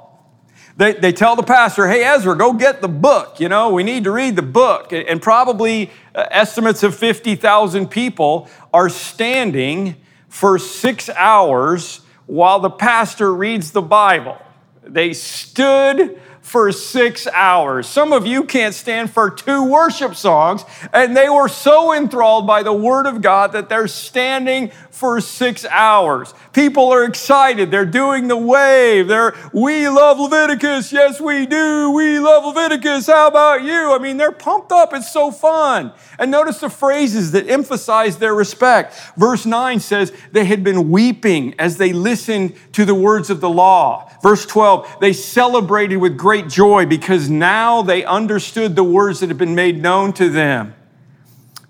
They, 0.75 0.93
they 0.93 1.11
tell 1.11 1.35
the 1.35 1.43
pastor, 1.43 1.87
hey, 1.87 2.03
Ezra, 2.03 2.35
go 2.35 2.53
get 2.53 2.81
the 2.81 2.87
book. 2.87 3.39
You 3.39 3.47
know, 3.47 3.71
we 3.71 3.83
need 3.83 4.05
to 4.05 4.11
read 4.11 4.35
the 4.35 4.41
book. 4.41 4.91
And 4.91 5.21
probably 5.21 5.91
uh, 6.15 6.25
estimates 6.31 6.81
of 6.81 6.95
50,000 6.95 7.89
people 7.89 8.49
are 8.73 8.89
standing 8.89 9.95
for 10.29 10.57
six 10.57 11.09
hours 11.09 12.01
while 12.25 12.59
the 12.59 12.71
pastor 12.71 13.33
reads 13.33 13.71
the 13.71 13.81
Bible. 13.81 14.37
They 14.83 15.13
stood 15.13 16.19
for 16.41 16.71
six 16.71 17.25
hours. 17.27 17.87
Some 17.87 18.11
of 18.11 18.27
you 18.27 18.43
can't 18.43 18.75
stand 18.75 19.09
for 19.09 19.29
two 19.29 19.63
worship 19.63 20.13
songs, 20.13 20.65
and 20.91 21.15
they 21.15 21.29
were 21.29 21.47
so 21.47 21.93
enthralled 21.93 22.45
by 22.45 22.63
the 22.63 22.73
Word 22.73 23.05
of 23.05 23.21
God 23.21 23.53
that 23.53 23.69
they're 23.69 23.87
standing 23.87 24.71
for 24.93 25.19
six 25.19 25.65
hours. 25.65 26.35
People 26.53 26.93
are 26.93 27.03
excited. 27.03 27.71
They're 27.71 27.83
doing 27.83 28.27
the 28.27 28.37
wave. 28.37 29.07
They're, 29.07 29.35
we 29.51 29.89
love 29.89 30.19
Leviticus. 30.19 30.93
Yes, 30.93 31.19
we 31.19 31.47
do. 31.47 31.89
We 31.89 32.19
love 32.19 32.45
Leviticus. 32.45 33.07
How 33.07 33.27
about 33.27 33.63
you? 33.63 33.91
I 33.91 33.97
mean, 33.97 34.17
they're 34.17 34.31
pumped 34.31 34.71
up. 34.71 34.93
It's 34.93 35.11
so 35.11 35.31
fun. 35.31 35.93
And 36.19 36.29
notice 36.29 36.59
the 36.59 36.69
phrases 36.69 37.31
that 37.31 37.49
emphasize 37.49 38.17
their 38.17 38.35
respect. 38.35 38.93
Verse 39.17 39.47
9 39.47 39.79
says, 39.79 40.13
they 40.31 40.45
had 40.45 40.63
been 40.63 40.91
weeping 40.91 41.55
as 41.57 41.77
they 41.77 41.91
listened 41.91 42.55
to 42.73 42.85
the 42.85 42.95
words 42.95 43.31
of 43.31 43.41
the 43.41 43.49
law. 43.49 44.11
Verse 44.21 44.45
12, 44.45 44.97
they 45.01 45.11
celebrated 45.11 45.97
with 45.97 46.15
great 46.15 46.47
joy 46.47 46.85
because 46.85 47.31
now 47.31 47.81
they 47.81 48.05
understood 48.05 48.75
the 48.75 48.83
words 48.83 49.21
that 49.21 49.29
had 49.29 49.39
been 49.39 49.55
made 49.55 49.81
known 49.81 50.13
to 50.13 50.29
them. 50.29 50.75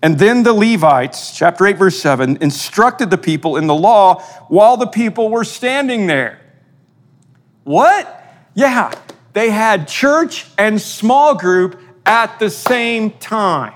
And 0.03 0.19
then 0.19 0.43
the 0.43 0.51
Levites, 0.51 1.36
chapter 1.36 1.65
8, 1.65 1.77
verse 1.77 1.98
7, 1.98 2.38
instructed 2.41 3.10
the 3.10 3.17
people 3.17 3.55
in 3.55 3.67
the 3.67 3.74
law 3.74 4.22
while 4.50 4.75
the 4.75 4.86
people 4.86 5.29
were 5.29 5.45
standing 5.45 6.07
there. 6.07 6.41
What? 7.63 8.22
Yeah, 8.53 8.93
they 9.31 9.50
had 9.50 9.88
church 9.88 10.45
and 10.57 10.81
small 10.81 11.36
group 11.36 11.79
at 12.05 12.38
the 12.38 12.50
same 12.50 13.12
time. 13.12 13.75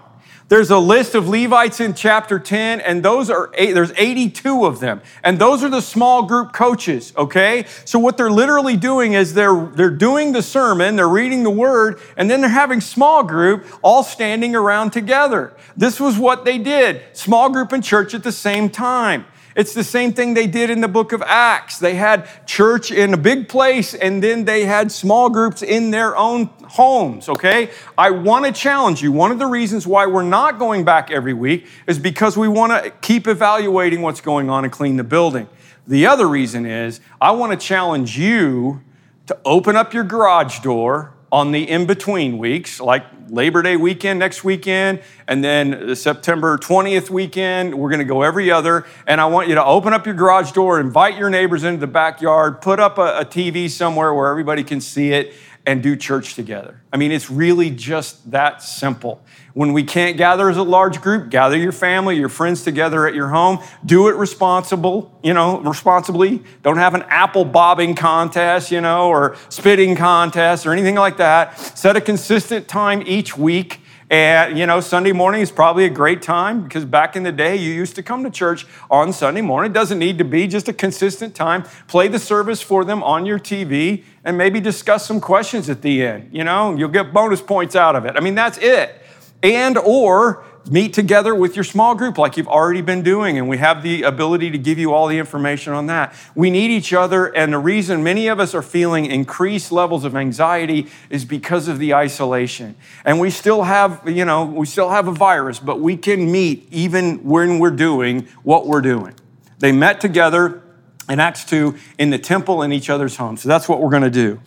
There's 0.49 0.71
a 0.71 0.79
list 0.79 1.13
of 1.13 1.27
Levites 1.27 1.81
in 1.81 1.93
chapter 1.93 2.39
10, 2.39 2.79
and 2.79 3.03
those 3.03 3.29
are 3.29 3.51
eight, 3.55 3.73
there's 3.73 3.91
82 3.97 4.65
of 4.65 4.79
them. 4.79 5.01
And 5.21 5.37
those 5.39 5.61
are 5.61 5.69
the 5.69 5.81
small 5.81 6.23
group 6.23 6.53
coaches, 6.53 7.11
okay? 7.17 7.65
So 7.83 7.99
what 7.99 8.15
they're 8.15 8.31
literally 8.31 8.77
doing 8.77 9.11
is 9.11 9.33
they're 9.33 9.65
they're 9.73 9.89
doing 9.89 10.31
the 10.31 10.41
sermon, 10.41 10.95
they're 10.95 11.09
reading 11.09 11.43
the 11.43 11.49
word, 11.49 11.99
and 12.15 12.31
then 12.31 12.39
they're 12.39 12.49
having 12.49 12.79
small 12.79 13.23
group 13.23 13.65
all 13.81 14.03
standing 14.03 14.55
around 14.55 14.91
together. 14.91 15.53
This 15.75 15.99
was 15.99 16.17
what 16.17 16.45
they 16.45 16.57
did. 16.57 17.01
Small 17.11 17.49
group 17.49 17.73
and 17.73 17.83
church 17.83 18.13
at 18.13 18.23
the 18.23 18.31
same 18.31 18.69
time. 18.69 19.25
It's 19.57 19.73
the 19.73 19.83
same 19.83 20.13
thing 20.13 20.35
they 20.35 20.45
did 20.45 20.69
in 20.69 20.81
the 20.81 20.87
book 20.87 21.13
of 21.13 21.23
Acts. 21.23 21.79
They 21.79 21.95
had 21.95 22.29
church 22.45 22.91
in 22.91 23.15
a 23.15 23.17
big 23.17 23.49
place 23.49 23.95
and 23.95 24.21
then 24.21 24.45
they 24.45 24.65
had 24.65 24.91
small 24.91 25.31
groups 25.31 25.63
in 25.63 25.89
their 25.89 26.15
own 26.15 26.51
homes, 26.65 27.27
okay? 27.27 27.71
I 27.97 28.11
want 28.11 28.45
to 28.45 28.51
challenge 28.51 29.01
you. 29.01 29.11
One 29.11 29.31
of 29.31 29.39
the 29.39 29.47
reasons 29.47 29.87
why 29.87 30.05
we're 30.05 30.21
not 30.21 30.59
going 30.59 30.85
back 30.85 31.09
every 31.09 31.33
week 31.33 31.65
is 31.87 31.97
because 31.97 32.37
we 32.37 32.47
want 32.47 32.71
to 32.71 32.91
keep 33.01 33.27
evaluating 33.27 34.03
what's 34.03 34.21
going 34.21 34.47
on 34.47 34.63
and 34.63 34.71
clean 34.71 34.95
the 34.95 35.03
building. 35.03 35.47
The 35.87 36.05
other 36.05 36.27
reason 36.27 36.67
is 36.67 37.01
I 37.19 37.31
want 37.31 37.51
to 37.51 37.57
challenge 37.57 38.15
you 38.15 38.83
to 39.25 39.35
open 39.43 39.75
up 39.75 39.91
your 39.91 40.03
garage 40.03 40.59
door 40.59 41.16
on 41.31 41.51
the 41.51 41.69
in 41.69 41.85
between 41.85 42.37
weeks, 42.37 42.79
like 42.79 43.03
Labor 43.29 43.61
Day 43.61 43.75
weekend 43.75 44.19
next 44.19 44.43
weekend, 44.43 45.01
and 45.27 45.43
then 45.43 45.87
the 45.87 45.95
September 45.95 46.57
20th 46.57 47.09
weekend. 47.09 47.75
We're 47.75 47.89
going 47.89 47.99
to 47.99 48.05
go 48.05 48.21
every 48.21 48.49
other. 48.49 48.85
And 49.05 49.19
I 49.19 49.25
want 49.25 49.49
you 49.49 49.55
to 49.55 49.63
open 49.65 49.93
up 49.93 50.05
your 50.05 50.15
garage 50.15 50.51
door, 50.51 50.79
invite 50.79 51.17
your 51.17 51.29
neighbors 51.29 51.63
into 51.63 51.79
the 51.79 51.87
backyard, 51.87 52.61
put 52.61 52.79
up 52.79 52.97
a, 52.97 53.19
a 53.19 53.25
TV 53.25 53.69
somewhere 53.69 54.13
where 54.13 54.29
everybody 54.29 54.63
can 54.63 54.79
see 54.79 55.11
it, 55.11 55.33
and 55.67 55.83
do 55.83 55.97
church 55.97 56.33
together. 56.33 56.81
I 56.93 56.97
mean, 56.97 57.11
it's 57.11 57.29
really 57.29 57.69
just 57.69 58.31
that 58.31 58.63
simple. 58.63 59.21
When 59.53 59.73
we 59.73 59.83
can't 59.83 60.15
gather 60.15 60.49
as 60.49 60.55
a 60.55 60.63
large 60.63 61.01
group, 61.01 61.29
gather 61.29 61.57
your 61.57 61.73
family, 61.73 62.15
your 62.15 62.29
friends 62.29 62.63
together 62.63 63.05
at 63.05 63.13
your 63.13 63.27
home. 63.27 63.59
Do 63.85 64.07
it 64.07 64.15
responsible, 64.15 65.19
you 65.21 65.33
know, 65.33 65.59
responsibly. 65.59 66.41
Don't 66.63 66.77
have 66.77 66.95
an 66.95 67.03
apple 67.09 67.43
bobbing 67.43 67.95
contest, 67.95 68.71
you 68.71 68.79
know, 68.79 69.09
or 69.09 69.35
spitting 69.49 69.97
contest 69.97 70.65
or 70.65 70.71
anything 70.71 70.95
like 70.95 71.17
that. 71.17 71.59
Set 71.59 71.97
a 71.97 72.01
consistent 72.01 72.69
time 72.69 73.03
each 73.05 73.37
week 73.37 73.81
and, 74.09 74.57
you 74.57 74.65
know, 74.65 74.79
Sunday 74.79 75.11
morning 75.11 75.41
is 75.41 75.51
probably 75.51 75.83
a 75.83 75.89
great 75.89 76.21
time 76.21 76.63
because 76.63 76.85
back 76.85 77.17
in 77.17 77.23
the 77.23 77.31
day, 77.31 77.57
you 77.57 77.73
used 77.73 77.95
to 77.95 78.03
come 78.03 78.23
to 78.23 78.29
church 78.29 78.65
on 78.89 79.11
Sunday 79.11 79.41
morning. 79.41 79.71
It 79.71 79.73
doesn't 79.73 79.99
need 79.99 80.17
to 80.19 80.23
be 80.23 80.47
just 80.47 80.69
a 80.69 80.73
consistent 80.73 81.35
time. 81.35 81.63
Play 81.87 82.07
the 82.07 82.19
service 82.19 82.61
for 82.61 82.85
them 82.85 83.03
on 83.03 83.25
your 83.25 83.37
TV 83.37 84.05
and 84.23 84.37
maybe 84.37 84.61
discuss 84.61 85.05
some 85.05 85.19
questions 85.19 85.69
at 85.69 85.81
the 85.81 86.05
end. 86.05 86.29
You 86.31 86.45
know, 86.45 86.73
you'll 86.73 86.87
get 86.87 87.11
bonus 87.11 87.41
points 87.41 87.75
out 87.75 87.97
of 87.97 88.05
it. 88.05 88.13
I 88.15 88.21
mean, 88.21 88.35
that's 88.35 88.57
it. 88.59 89.01
And, 89.43 89.77
or 89.77 90.45
meet 90.69 90.93
together 90.93 91.33
with 91.33 91.55
your 91.55 91.63
small 91.63 91.95
group 91.95 92.17
like 92.17 92.37
you've 92.37 92.47
already 92.47 92.81
been 92.81 93.01
doing, 93.01 93.37
and 93.37 93.47
we 93.47 93.57
have 93.57 93.83
the 93.83 94.03
ability 94.03 94.51
to 94.51 94.57
give 94.57 94.77
you 94.77 94.93
all 94.93 95.07
the 95.07 95.17
information 95.17 95.73
on 95.73 95.87
that. 95.87 96.13
We 96.35 96.49
need 96.49 96.71
each 96.71 96.93
other, 96.93 97.27
and 97.27 97.53
the 97.53 97.59
reason 97.59 98.03
many 98.03 98.27
of 98.27 98.39
us 98.39 98.53
are 98.53 98.61
feeling 98.61 99.05
increased 99.05 99.71
levels 99.71 100.03
of 100.03 100.15
anxiety 100.15 100.87
is 101.09 101.25
because 101.25 101.67
of 101.67 101.79
the 101.79 101.93
isolation. 101.93 102.75
And 103.05 103.19
we 103.19 103.29
still 103.29 103.63
have, 103.63 104.01
you 104.07 104.25
know, 104.25 104.45
we 104.45 104.65
still 104.65 104.89
have 104.89 105.07
a 105.07 105.13
virus, 105.13 105.59
but 105.59 105.79
we 105.79 105.97
can 105.97 106.31
meet 106.31 106.67
even 106.71 107.23
when 107.23 107.59
we're 107.59 107.71
doing 107.71 108.27
what 108.43 108.67
we're 108.67 108.81
doing. 108.81 109.13
They 109.59 109.71
met 109.71 110.01
together 110.01 110.61
in 111.09 111.19
Acts 111.19 111.45
2 111.45 111.75
in 111.97 112.09
the 112.09 112.19
temple 112.19 112.61
in 112.61 112.73
each 112.73 112.89
other's 112.89 113.15
homes. 113.15 113.41
So 113.41 113.49
that's 113.49 113.69
what 113.69 113.81
we're 113.81 113.89
going 113.89 114.03
to 114.03 114.09
do. 114.09 114.41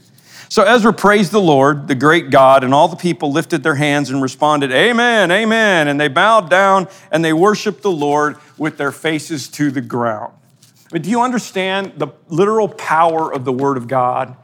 So 0.51 0.65
Ezra 0.65 0.93
praised 0.93 1.31
the 1.31 1.41
Lord, 1.41 1.87
the 1.87 1.95
great 1.95 2.31
God, 2.31 2.65
and 2.65 2.75
all 2.75 2.89
the 2.89 2.97
people 2.97 3.31
lifted 3.31 3.63
their 3.63 3.77
hands 3.77 4.11
and 4.11 4.21
responded, 4.21 4.73
Amen, 4.73 5.31
Amen. 5.31 5.87
And 5.87 6.01
they 6.01 6.09
bowed 6.09 6.51
down 6.51 6.89
and 7.13 7.25
they 7.25 7.33
worshiped 7.33 7.83
the 7.83 7.91
Lord 7.93 8.37
with 8.59 8.77
their 8.77 8.91
faces 8.91 9.47
to 9.51 9.71
the 9.71 9.81
ground. 9.81 10.35
But 10.91 11.03
do 11.03 11.11
you 11.11 11.23
understand 11.23 11.93
the 11.99 12.09
literal 12.29 12.67
power 12.67 13.33
of 13.33 13.45
the 13.45 13.53
Word 13.53 13.77
of 13.77 13.87
God? 13.87 14.37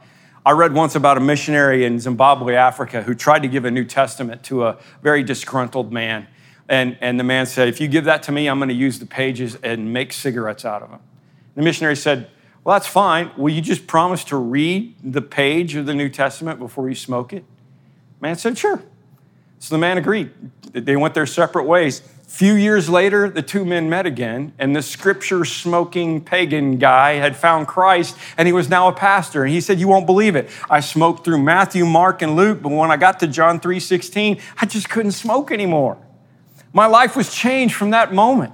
I 0.45 0.51
read 0.51 0.71
once 0.71 0.95
about 0.95 1.17
a 1.17 1.19
missionary 1.19 1.83
in 1.83 1.99
Zimbabwe, 1.99 2.55
Africa, 2.55 3.03
who 3.03 3.13
tried 3.13 3.41
to 3.41 3.49
give 3.49 3.65
a 3.65 3.71
New 3.71 3.83
Testament 3.83 4.43
to 4.43 4.63
a 4.63 4.77
very 5.03 5.23
disgruntled 5.23 5.91
man. 5.91 6.25
And, 6.69 6.97
and 7.01 7.19
the 7.19 7.25
man 7.25 7.45
said, 7.47 7.67
If 7.67 7.81
you 7.81 7.89
give 7.89 8.05
that 8.05 8.23
to 8.23 8.31
me, 8.31 8.47
I'm 8.47 8.59
going 8.59 8.69
to 8.69 8.75
use 8.75 8.97
the 8.99 9.05
pages 9.05 9.57
and 9.61 9.91
make 9.91 10.13
cigarettes 10.13 10.63
out 10.63 10.83
of 10.83 10.89
them. 10.89 11.01
The 11.55 11.63
missionary 11.63 11.97
said, 11.97 12.29
well, 12.67 12.75
that's 12.75 12.87
fine. 12.87 13.31
Will 13.37 13.53
you 13.53 13.61
just 13.61 13.87
promise 13.87 14.25
to 14.25 14.35
read 14.35 14.93
the 15.01 15.21
page 15.21 15.75
of 15.75 15.85
the 15.85 15.93
New 15.93 16.09
Testament 16.09 16.59
before 16.59 16.89
you 16.89 16.95
smoke 16.95 17.31
it? 17.31 17.45
Man 18.19 18.35
said, 18.35 18.57
Sure. 18.57 18.83
So 19.59 19.73
the 19.73 19.79
man 19.79 19.97
agreed. 19.97 20.31
They 20.73 20.97
went 20.97 21.13
their 21.13 21.25
separate 21.25 21.63
ways. 21.63 22.01
A 22.01 22.29
few 22.29 22.55
years 22.55 22.89
later, 22.89 23.29
the 23.29 23.41
two 23.41 23.63
men 23.63 23.89
met 23.89 24.05
again, 24.05 24.51
and 24.59 24.75
the 24.75 24.81
scripture 24.81 25.45
smoking 25.45 26.19
pagan 26.19 26.77
guy 26.77 27.13
had 27.13 27.37
found 27.37 27.69
Christ, 27.69 28.17
and 28.37 28.47
he 28.47 28.51
was 28.51 28.67
now 28.67 28.89
a 28.89 28.93
pastor. 28.93 29.45
And 29.45 29.53
he 29.53 29.61
said, 29.61 29.79
You 29.79 29.87
won't 29.87 30.05
believe 30.05 30.35
it. 30.35 30.49
I 30.69 30.81
smoked 30.81 31.23
through 31.23 31.41
Matthew, 31.41 31.85
Mark, 31.85 32.21
and 32.21 32.35
Luke, 32.35 32.61
but 32.61 32.73
when 32.73 32.91
I 32.91 32.97
got 32.97 33.21
to 33.21 33.27
John 33.27 33.61
3 33.61 33.79
16, 33.79 34.41
I 34.59 34.65
just 34.65 34.89
couldn't 34.89 35.13
smoke 35.13 35.51
anymore. 35.51 35.97
My 36.73 36.87
life 36.87 37.15
was 37.15 37.33
changed 37.33 37.75
from 37.75 37.91
that 37.91 38.13
moment. 38.13 38.51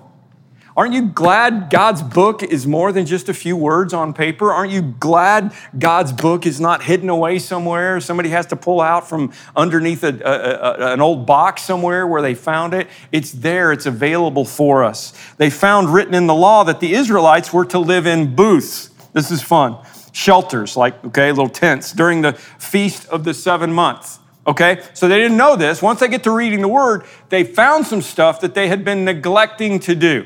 Aren't 0.75 0.95
you 0.95 1.03
glad 1.03 1.69
God's 1.69 2.01
book 2.01 2.41
is 2.41 2.65
more 2.65 2.91
than 2.91 3.05
just 3.05 3.29
a 3.29 3.33
few 3.33 3.55
words 3.55 3.93
on 3.93 4.11
paper? 4.11 4.51
Aren't 4.51 4.71
you 4.71 4.81
glad 4.81 5.53
God's 5.77 6.11
book 6.11 6.47
is 6.47 6.59
not 6.59 6.81
hidden 6.81 7.09
away 7.09 7.37
somewhere? 7.37 8.01
Somebody 8.01 8.29
has 8.29 8.47
to 8.47 8.55
pull 8.55 8.81
out 8.81 9.07
from 9.07 9.31
underneath 9.55 10.03
a, 10.03 10.19
a, 10.25 10.87
a, 10.89 10.93
an 10.93 11.01
old 11.01 11.27
box 11.27 11.61
somewhere 11.61 12.07
where 12.07 12.23
they 12.23 12.33
found 12.33 12.73
it. 12.73 12.87
It's 13.11 13.31
there, 13.31 13.71
it's 13.71 13.85
available 13.85 14.45
for 14.45 14.83
us. 14.83 15.13
They 15.37 15.51
found 15.51 15.93
written 15.93 16.15
in 16.15 16.25
the 16.25 16.33
law 16.33 16.63
that 16.63 16.79
the 16.79 16.95
Israelites 16.95 17.53
were 17.53 17.65
to 17.65 17.77
live 17.77 18.07
in 18.07 18.35
booths. 18.35 18.89
This 19.13 19.29
is 19.29 19.43
fun. 19.43 19.77
Shelters, 20.11 20.75
like, 20.75 21.05
okay, 21.05 21.29
little 21.29 21.49
tents 21.49 21.91
during 21.91 22.21
the 22.21 22.33
feast 22.33 23.07
of 23.09 23.25
the 23.25 23.35
seven 23.35 23.71
months. 23.71 24.17
Okay, 24.45 24.83
so 24.93 25.07
they 25.07 25.19
didn't 25.19 25.37
know 25.37 25.55
this. 25.55 25.81
Once 25.81 25.99
they 25.99 26.07
get 26.07 26.23
to 26.23 26.31
reading 26.31 26.61
the 26.61 26.67
word, 26.67 27.05
they 27.29 27.43
found 27.43 27.85
some 27.85 28.01
stuff 28.01 28.41
that 28.41 28.55
they 28.55 28.67
had 28.67 28.83
been 28.83 29.05
neglecting 29.05 29.79
to 29.81 29.95
do. 29.95 30.25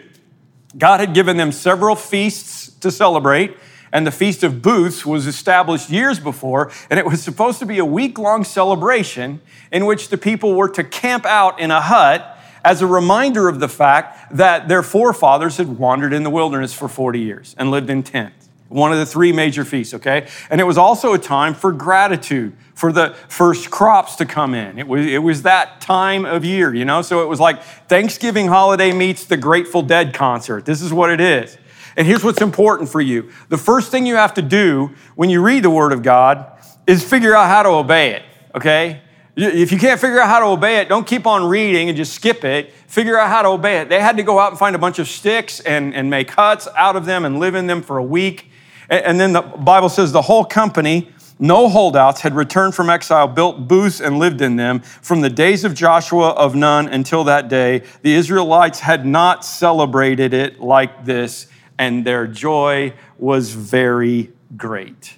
God 0.78 1.00
had 1.00 1.14
given 1.14 1.38
them 1.38 1.52
several 1.52 1.96
feasts 1.96 2.72
to 2.82 2.92
celebrate, 2.92 3.58
and 3.92 4.06
the 4.06 4.12
Feast 4.12 4.44
of 4.44 4.62
Booths 4.62 5.06
was 5.06 5.26
established 5.26 5.90
years 5.90 6.20
before, 6.20 6.72
and 6.90 7.00
it 7.00 7.06
was 7.06 7.24
supposed 7.24 7.60
to 7.60 7.66
be 7.66 7.80
a 7.80 7.86
week 7.86 8.20
long 8.20 8.44
celebration 8.44 9.42
in 9.72 9.86
which 9.86 10.10
the 10.10 10.18
people 10.18 10.54
were 10.54 10.70
to 10.70 10.84
camp 10.84 11.26
out 11.26 11.60
in 11.60 11.72
a 11.72 11.82
hut 11.82 12.38
as 12.64 12.82
a 12.82 12.88
reminder 12.88 13.48
of 13.48 13.60
the 13.60 13.70
fact 13.70 14.36
that 14.36 14.68
their 14.68 14.84
forefathers 14.84 15.58
had 15.58 15.80
wandered 15.80 16.14
in 16.14 16.24
the 16.24 16.30
wilderness 16.30 16.74
for 16.74 16.88
40 16.88 17.20
years 17.20 17.56
and 17.58 17.72
lived 17.72 17.90
in 17.90 18.04
tents 18.04 18.47
one 18.70 18.92
of 18.92 18.98
the 18.98 19.06
three 19.06 19.32
major 19.32 19.64
feasts, 19.64 19.94
okay? 19.94 20.28
And 20.50 20.60
it 20.60 20.66
was 20.66 20.78
also 20.78 21.14
a 21.14 21.20
time 21.20 21.54
for 21.54 21.72
gratitude 21.72 22.56
for 22.76 22.92
the 22.92 23.16
first 23.28 23.72
crops 23.72 24.16
to 24.18 24.26
come 24.26 24.54
in. 24.54 24.78
It 24.78 24.88
was, 24.88 25.06
it 25.06 25.24
was 25.24 25.44
that 25.44 25.82
time 25.82 26.26
of 26.26 26.46
year, 26.46 26.74
you 26.74 26.86
know? 26.86 27.02
So 27.02 27.24
it 27.24 27.28
was 27.28 27.40
like 27.40 27.62
Thanksgiving 27.88 28.48
holiday 28.48 28.92
meets 28.92 29.26
the 29.26 29.38
Grateful 29.38 29.82
Dead 29.82 30.14
concert. 30.14 30.66
This 30.66 30.82
is 30.82 30.94
what 30.94 31.10
it 31.10 31.22
is. 31.22 31.58
And 31.96 32.06
here's 32.06 32.24
what's 32.24 32.42
important 32.42 32.90
for 32.90 33.02
you 33.02 33.32
the 33.50 33.58
first 33.58 33.90
thing 33.90 34.06
you 34.06 34.16
have 34.16 34.36
to 34.36 34.42
do 34.42 34.92
when 35.16 35.30
you 35.30 35.42
read 35.42 35.64
the 35.64 35.70
Word 35.70 35.92
of 35.92 36.04
God 36.04 36.46
is 36.86 37.04
figure 37.04 37.36
out 37.36 37.48
how 37.48 37.64
to 37.64 37.70
obey 37.70 38.12
it, 38.12 38.24
okay? 38.54 39.02
If 39.40 39.72
you 39.72 39.78
can't 39.78 40.02
figure 40.02 40.20
out 40.20 40.28
how 40.28 40.40
to 40.40 40.48
obey 40.48 40.78
it, 40.78 40.90
don't 40.90 41.06
keep 41.06 41.28
on 41.28 41.46
reading 41.46 41.90
and 41.90 41.96
just 41.96 42.14
skip 42.14 42.44
it. 42.44 42.74
Figure 42.88 43.20
out 43.20 43.30
how 43.30 43.44
to 43.44 43.50
obey 43.50 43.82
it. 43.82 43.88
They 43.88 44.02
had 44.02 44.18
to 44.18 44.24
go 44.24 44.40
out 44.40 44.50
and 44.50 44.58
find 44.58 44.76
a 44.76 44.80
bunch 44.80 44.98
of 44.98 45.08
sticks 45.08 45.60
and, 45.60 45.94
and 45.94 46.10
make 46.10 46.32
huts 46.32 46.68
out 46.76 46.96
of 46.96 47.06
them 47.06 47.24
and 47.24 47.40
live 47.40 47.54
in 47.54 47.68
them 47.68 47.84
for 47.84 48.00
a 48.00 48.04
week. 48.04 48.50
And 48.90 49.20
then 49.20 49.34
the 49.34 49.44
Bible 49.44 49.90
says 49.90 50.12
the 50.12 50.24
whole 50.24 50.44
company, 50.44 51.12
no 51.38 51.70
holdouts, 51.70 52.22
had 52.22 52.34
returned 52.34 52.74
from 52.74 52.90
exile, 52.90 53.28
built 53.28 53.68
booths, 53.68 54.02
and 54.02 54.18
lived 54.18 54.42
in 54.42 54.56
them. 54.56 54.80
From 54.80 55.22
the 55.22 55.30
days 55.30 55.64
of 55.64 55.76
Joshua 55.76 56.30
of 56.30 56.56
Nun 56.56 56.88
until 56.88 57.24
that 57.26 57.48
day, 57.48 57.84
the 58.02 58.16
Israelites 58.16 58.80
had 58.80 59.06
not 59.06 59.46
celebrated 59.46 60.34
it 60.34 60.60
like 60.60 61.06
this 61.06 61.46
and 61.78 62.04
their 62.06 62.26
joy 62.26 62.94
was 63.20 63.52
very 63.52 64.32
great. 64.56 65.18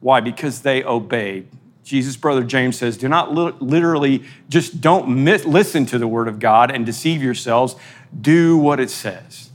Why? 0.00 0.20
Because 0.20 0.60
they 0.60 0.84
obeyed. 0.84 1.48
Jesus' 1.86 2.16
brother 2.16 2.42
James 2.42 2.76
says, 2.76 2.96
Do 2.96 3.08
not 3.08 3.32
li- 3.32 3.54
literally 3.60 4.24
just 4.48 4.80
don't 4.80 5.24
listen 5.24 5.86
to 5.86 5.98
the 5.98 6.08
word 6.08 6.26
of 6.26 6.40
God 6.40 6.72
and 6.72 6.84
deceive 6.84 7.22
yourselves. 7.22 7.76
Do 8.20 8.56
what 8.56 8.80
it 8.80 8.90
says, 8.90 9.50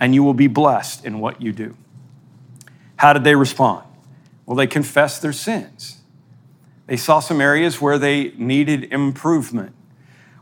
and 0.00 0.12
you 0.12 0.24
will 0.24 0.34
be 0.34 0.48
blessed 0.48 1.04
in 1.04 1.20
what 1.20 1.40
you 1.40 1.52
do. 1.52 1.76
How 2.96 3.12
did 3.12 3.22
they 3.22 3.36
respond? 3.36 3.86
Well, 4.46 4.56
they 4.56 4.66
confessed 4.66 5.22
their 5.22 5.32
sins. 5.32 5.98
They 6.88 6.96
saw 6.96 7.20
some 7.20 7.40
areas 7.40 7.80
where 7.80 7.98
they 7.98 8.32
needed 8.36 8.92
improvement. 8.92 9.72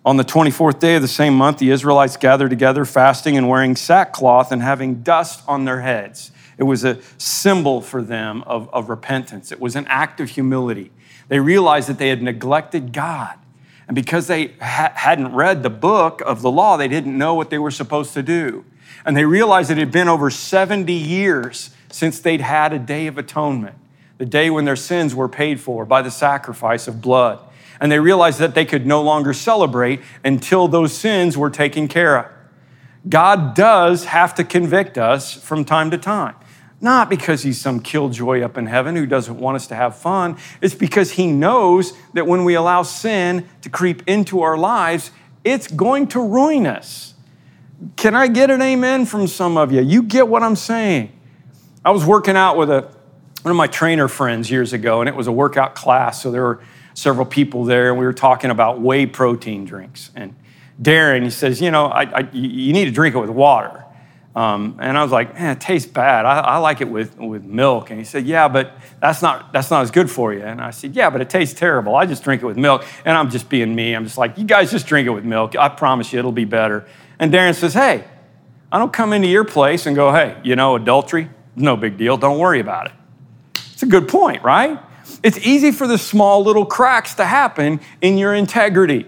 On 0.03 0.17
the 0.17 0.25
24th 0.25 0.79
day 0.79 0.97
of 0.97 1.03
the 1.03 1.09
same 1.09 1.35
month, 1.35 1.59
the 1.59 1.71
Israelites 1.71 2.17
gathered 2.17 2.51
together, 2.51 2.87
fasting 2.87 3.37
and 3.37 3.51
wearing 3.51 3.77
sackcloth 3.77 4.51
and 4.51 4.63
having 4.63 5.03
dust 5.03 5.43
on 5.47 5.67
their 5.67 5.83
heads. 5.83 6.31
It 6.57 6.63
was 6.63 6.85
a 6.85 7.01
symbol 7.19 7.83
for 7.83 8.01
them 8.01 8.43
of, 8.47 8.73
of 8.73 8.89
repentance, 8.89 9.53
it 9.53 9.61
was 9.61 9.77
an 9.77 9.87
act 9.89 10.21
of 10.21 10.31
humility. 10.31 10.91
They 11.29 11.41
realized 11.41 11.89
that 11.89 11.99
they 11.99 12.09
had 12.09 12.23
neglected 12.23 12.93
God. 12.93 13.39
And 13.87 13.95
because 13.95 14.27
they 14.27 14.49
ha- 14.61 14.93
hadn't 14.95 15.35
read 15.35 15.63
the 15.63 15.71
book 15.71 16.23
of 16.23 16.43
the 16.43 16.51
law, 16.51 16.77
they 16.77 16.89
didn't 16.89 17.17
know 17.17 17.35
what 17.35 17.51
they 17.51 17.59
were 17.59 17.71
supposed 17.71 18.15
to 18.15 18.23
do. 18.23 18.65
And 19.05 19.17
they 19.17 19.25
realized 19.25 19.71
it 19.71 19.79
had 19.79 19.93
been 19.93 20.09
over 20.09 20.31
70 20.31 20.93
years 20.93 21.71
since 21.91 22.21
they'd 22.21 22.41
had 22.41 22.73
a 22.73 22.79
day 22.79 23.07
of 23.07 23.19
atonement, 23.19 23.77
the 24.19 24.27
day 24.27 24.51
when 24.51 24.65
their 24.65 24.77
sins 24.77 25.15
were 25.15 25.29
paid 25.29 25.61
for 25.61 25.85
by 25.85 26.03
the 26.03 26.11
sacrifice 26.11 26.89
of 26.89 27.01
blood 27.01 27.41
and 27.81 27.91
they 27.91 27.99
realized 27.99 28.39
that 28.39 28.55
they 28.55 28.65
could 28.65 28.87
no 28.87 29.03
longer 29.03 29.33
celebrate 29.33 30.01
until 30.25 30.69
those 30.69 30.97
sins 30.97 31.37
were 31.37 31.51
taken 31.51 31.89
care 31.89 32.19
of. 32.19 32.27
God 33.09 33.55
does 33.55 34.07
have 34.07 34.35
to 34.37 34.45
convict 34.45 34.97
us 34.97 35.35
from 35.35 35.65
time 35.65 35.91
to 35.91 35.99
time. 35.99 36.35
Not 36.85 37.09
because 37.09 37.43
he's 37.43 37.59
some 37.59 37.81
killjoy 37.81 38.43
up 38.43 38.59
in 38.59 38.67
heaven 38.67 38.95
who 38.95 39.07
doesn't 39.07 39.39
want 39.39 39.57
us 39.57 39.67
to 39.69 39.75
have 39.75 39.97
fun. 39.97 40.37
It's 40.61 40.75
because 40.75 41.13
he 41.13 41.27
knows 41.27 41.95
that 42.13 42.27
when 42.27 42.45
we 42.45 42.53
allow 42.53 42.83
sin 42.83 43.49
to 43.63 43.71
creep 43.71 44.03
into 44.07 44.43
our 44.43 44.59
lives, 44.59 45.11
it's 45.45 45.67
going 45.67 46.09
to 46.09 46.21
ruin 46.21 46.67
us. 46.67 47.15
Can 47.97 48.15
I 48.15 48.29
get 48.29 48.51
an 48.51 48.61
amen 48.61 49.07
from 49.07 49.27
some 49.29 49.57
of 49.57 49.73
you? 49.73 49.81
You 49.81 50.03
get 50.03 50.29
what 50.29 50.43
I'm 50.43 50.57
saying. 50.57 51.11
I 51.87 51.91
was 51.91 52.05
working 52.05 52.37
out 52.37 52.59
with 52.59 52.69
a, 52.69 52.83
one 53.41 53.51
of 53.51 53.57
my 53.57 53.67
trainer 53.67 54.07
friends 54.07 54.51
years 54.51 54.75
ago, 54.75 55.01
and 55.01 55.09
it 55.09 55.17
was 55.17 55.27
a 55.27 55.33
workout 55.33 55.75
class. 55.75 56.23
So 56.23 56.31
there 56.31 56.43
were 56.43 56.63
several 56.93 57.25
people 57.25 57.65
there, 57.65 57.89
and 57.89 57.99
we 57.99 58.05
were 58.05 58.13
talking 58.13 58.51
about 58.51 58.83
whey 58.83 59.07
protein 59.07 59.65
drinks. 59.65 60.11
And 60.15 60.37
Darren, 60.83 61.23
he 61.23 61.31
says, 61.31 61.63
you 61.63 61.71
know, 61.71 61.87
I, 61.87 62.03
I, 62.03 62.29
you 62.31 62.75
need 62.75 62.85
to 62.85 62.91
drink 62.91 63.15
it 63.15 63.21
with 63.21 63.31
water. 63.31 63.84
Um, 64.37 64.79
and 64.81 64.99
I 64.99 65.03
was 65.03 65.13
like, 65.13 65.35
man, 65.35 65.57
it 65.57 65.61
tastes 65.61 65.89
bad. 65.91 66.27
I, 66.27 66.41
I, 66.41 66.57
like 66.57 66.81
it 66.81 66.89
with, 66.89 67.17
with 67.19 67.45
milk. 67.45 67.91
And 67.91 68.01
he 68.01 68.05
said, 68.05 68.27
yeah, 68.27 68.49
but 68.49 68.77
that's 69.01 69.23
not, 69.23 69.53
that's 69.53 69.71
not 69.71 69.83
as 69.83 69.93
good 69.93 70.11
for 70.11 70.35
you. 70.35 70.43
And 70.43 70.61
I 70.61 70.71
said, 70.71 70.97
yeah, 70.97 71.09
but 71.09 71.21
it 71.21 71.31
tastes 71.31 71.57
terrible. 71.57 71.95
I 71.95 72.05
just 72.05 72.25
drink 72.25 72.43
it 72.43 72.47
with 72.47 72.57
milk. 72.57 72.85
And 73.05 73.17
I'm 73.17 73.31
just 73.31 73.49
being 73.49 73.77
me. 73.77 73.95
I'm 73.95 74.03
just 74.05 74.19
like, 74.19 74.37
you 74.37 74.45
guys 74.45 74.73
just 74.73 74.89
drink 74.89 75.07
it 75.07 75.11
with 75.11 75.25
milk. 75.25 75.57
I 75.57 75.69
promise 75.69 76.13
you 76.13 76.19
it'll 76.19 76.33
be 76.33 76.45
better. 76.45 76.85
And 77.21 77.33
Darren 77.33 77.55
says, 77.55 77.75
hey, 77.75 78.05
I 78.73 78.79
don't 78.79 78.93
come 78.93 79.13
into 79.13 79.29
your 79.29 79.45
place 79.45 79.87
and 79.87 79.95
go, 79.95 80.13
hey, 80.13 80.37
you 80.43 80.57
know, 80.57 80.75
adultery, 80.75 81.31
no 81.55 81.77
big 81.77 81.97
deal. 81.97 82.17
Don't 82.17 82.41
worry 82.41 82.59
about 82.59 82.87
it. 82.87 82.93
It's 83.73 83.85
a 83.85 83.87
good 83.87 84.09
point, 84.09 84.43
right? 84.43 84.81
It's 85.23 85.39
easy 85.39 85.71
for 85.71 85.87
the 85.87 85.97
small 85.97 86.43
little 86.43 86.67
cracks 86.67 87.15
to 87.15 87.25
happen 87.25 87.79
in 88.01 88.19
your 88.19 88.35
integrity. 88.35 89.07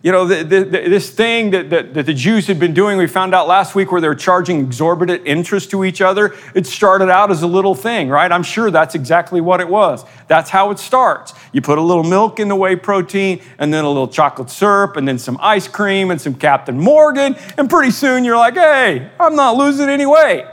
You 0.00 0.12
know, 0.12 0.26
the, 0.26 0.44
the, 0.44 0.64
this 0.64 1.10
thing 1.10 1.50
that, 1.50 1.70
that, 1.70 1.94
that, 1.94 2.06
the 2.06 2.14
Jews 2.14 2.46
had 2.46 2.60
been 2.60 2.72
doing, 2.72 2.98
we 2.98 3.08
found 3.08 3.34
out 3.34 3.48
last 3.48 3.74
week 3.74 3.90
where 3.90 4.00
they're 4.00 4.14
charging 4.14 4.60
exorbitant 4.60 5.26
interest 5.26 5.70
to 5.72 5.84
each 5.84 6.00
other. 6.00 6.36
It 6.54 6.68
started 6.68 7.10
out 7.10 7.32
as 7.32 7.42
a 7.42 7.48
little 7.48 7.74
thing, 7.74 8.08
right? 8.08 8.30
I'm 8.30 8.44
sure 8.44 8.70
that's 8.70 8.94
exactly 8.94 9.40
what 9.40 9.60
it 9.60 9.68
was. 9.68 10.04
That's 10.28 10.50
how 10.50 10.70
it 10.70 10.78
starts. 10.78 11.34
You 11.52 11.62
put 11.62 11.78
a 11.78 11.82
little 11.82 12.04
milk 12.04 12.38
in 12.38 12.46
the 12.46 12.54
whey 12.54 12.76
protein, 12.76 13.42
and 13.58 13.74
then 13.74 13.84
a 13.84 13.88
little 13.88 14.06
chocolate 14.06 14.50
syrup, 14.50 14.96
and 14.96 15.08
then 15.08 15.18
some 15.18 15.36
ice 15.40 15.66
cream, 15.66 16.12
and 16.12 16.20
some 16.20 16.34
Captain 16.34 16.78
Morgan, 16.78 17.34
and 17.56 17.68
pretty 17.68 17.90
soon 17.90 18.24
you're 18.24 18.36
like, 18.36 18.54
hey, 18.54 19.10
I'm 19.18 19.34
not 19.34 19.56
losing 19.56 19.88
any 19.88 20.06
weight. 20.06 20.44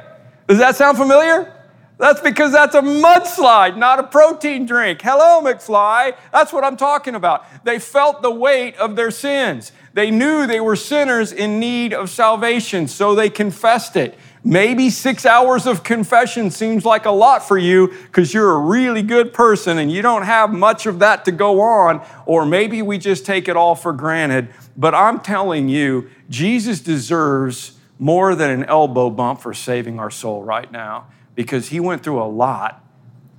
Does 0.48 0.58
that 0.58 0.76
sound 0.76 0.98
familiar? 0.98 1.55
That's 1.98 2.20
because 2.20 2.52
that's 2.52 2.76
a 2.76 2.82
mudslide, 2.82 3.78
not 3.78 4.00
a 4.00 4.04
protein 4.04 4.66
drink. 4.66 5.02
Hello, 5.02 5.42
McFly. 5.42 6.18
That's 6.34 6.52
what 6.52 6.66
I'm 6.66 6.76
talking 6.76 7.16
about. 7.16 7.46
They 7.64 7.80
felt 7.80 8.22
the 8.22 8.32
weight 8.32 8.76
of 8.76 8.98
their 8.98 9.12
sins. 9.12 9.72
They 9.94 10.12
knew 10.12 10.46
they 10.46 10.60
were 10.60 10.76
sinners 10.76 11.32
in 11.32 11.58
need 11.58 11.94
of 11.94 12.10
salvation, 12.10 12.90
so 12.90 13.16
they 13.16 13.30
confessed 13.30 13.96
it. 13.96 14.18
Maybe 14.44 14.90
six 14.90 15.26
hours 15.26 15.66
of 15.66 15.84
confession 15.84 16.52
seems 16.52 16.84
like 16.84 17.06
a 17.06 17.12
lot 17.12 17.48
for 17.48 17.58
you 17.58 17.88
because 17.88 18.34
you're 18.34 18.52
a 18.52 18.60
really 18.60 19.02
good 19.02 19.34
person 19.34 19.78
and 19.78 19.90
you 19.90 20.02
don't 20.02 20.24
have 20.24 20.52
much 20.52 20.86
of 20.86 21.00
that 21.00 21.24
to 21.26 21.32
go 21.32 21.62
on, 21.62 22.06
or 22.26 22.46
maybe 22.46 22.82
we 22.82 22.98
just 22.98 23.26
take 23.26 23.48
it 23.48 23.56
all 23.56 23.74
for 23.74 23.94
granted. 23.94 24.50
But 24.76 24.94
I'm 24.94 25.22
telling 25.22 25.70
you, 25.70 26.10
Jesus 26.30 26.82
deserves 26.82 27.80
more 27.98 28.36
than 28.36 28.52
an 28.52 28.66
elbow 28.66 29.10
bump 29.10 29.40
for 29.40 29.54
saving 29.54 29.98
our 29.98 30.12
soul 30.12 30.44
right 30.44 30.70
now 30.70 31.08
because 31.36 31.70
he 31.70 31.80
went 31.80 32.04
through 32.04 32.22
a 32.22 32.26
lot 32.26 32.84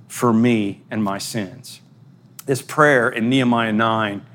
for 0.07 0.31
me 0.31 0.83
and 0.89 1.03
my 1.03 1.17
sins. 1.17 1.81
This 2.45 2.61
prayer 2.61 3.09
in 3.09 3.29
Nehemiah 3.29 3.73
9, 3.73 4.25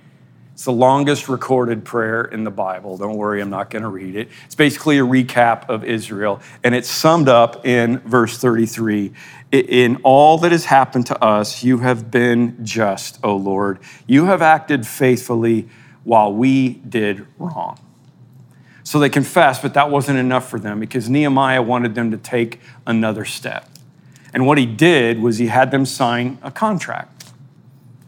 it's 0.53 0.65
the 0.65 0.73
longest 0.73 1.29
recorded 1.29 1.85
prayer 1.85 2.25
in 2.25 2.45
the 2.45 2.51
Bible. 2.51 2.99
Don't 2.99 3.17
worry, 3.17 3.41
I'm 3.41 3.49
not 3.49 3.71
going 3.71 3.83
to 3.83 3.89
read 3.89 4.15
it. 4.15 4.29
It's 4.45 4.55
basically 4.55 4.99
a 4.99 5.03
recap 5.03 5.69
of 5.69 5.83
Israel, 5.83 6.41
and 6.63 6.75
it's 6.75 6.91
summed 6.91 7.29
up 7.29 7.65
in 7.65 7.99
verse 8.01 8.37
33. 8.37 9.13
In 9.51 9.97
all 10.03 10.39
that 10.39 10.53
has 10.53 10.67
happened 10.67 11.07
to 11.07 11.25
us, 11.25 11.65
you 11.65 11.79
have 11.79 12.11
been 12.11 12.65
just, 12.65 13.19
O 13.25 13.35
Lord. 13.35 13.79
You 14.07 14.27
have 14.27 14.43
acted 14.43 14.87
faithfully 14.87 15.69
while 16.05 16.33
we 16.33 16.75
did 16.75 17.27
wrong. 17.39 17.79
So 18.93 18.99
they 18.99 19.09
confessed, 19.09 19.63
but 19.63 19.73
that 19.73 19.91
wasn't 19.91 20.19
enough 20.19 20.51
for 20.51 20.61
them 20.61 20.79
because 20.79 21.09
Nehemiah 21.09 21.63
wanted 21.63 21.95
them 21.95 22.11
to 22.11 22.19
take 22.19 22.61
another 22.87 23.25
step. 23.25 23.67
And 24.35 24.47
what 24.47 24.59
he 24.59 24.67
did 24.67 25.23
was 25.23 25.39
he 25.39 25.47
had 25.47 25.71
them 25.71 25.87
sign 25.87 26.37
a 26.43 26.51
contract 26.51 27.25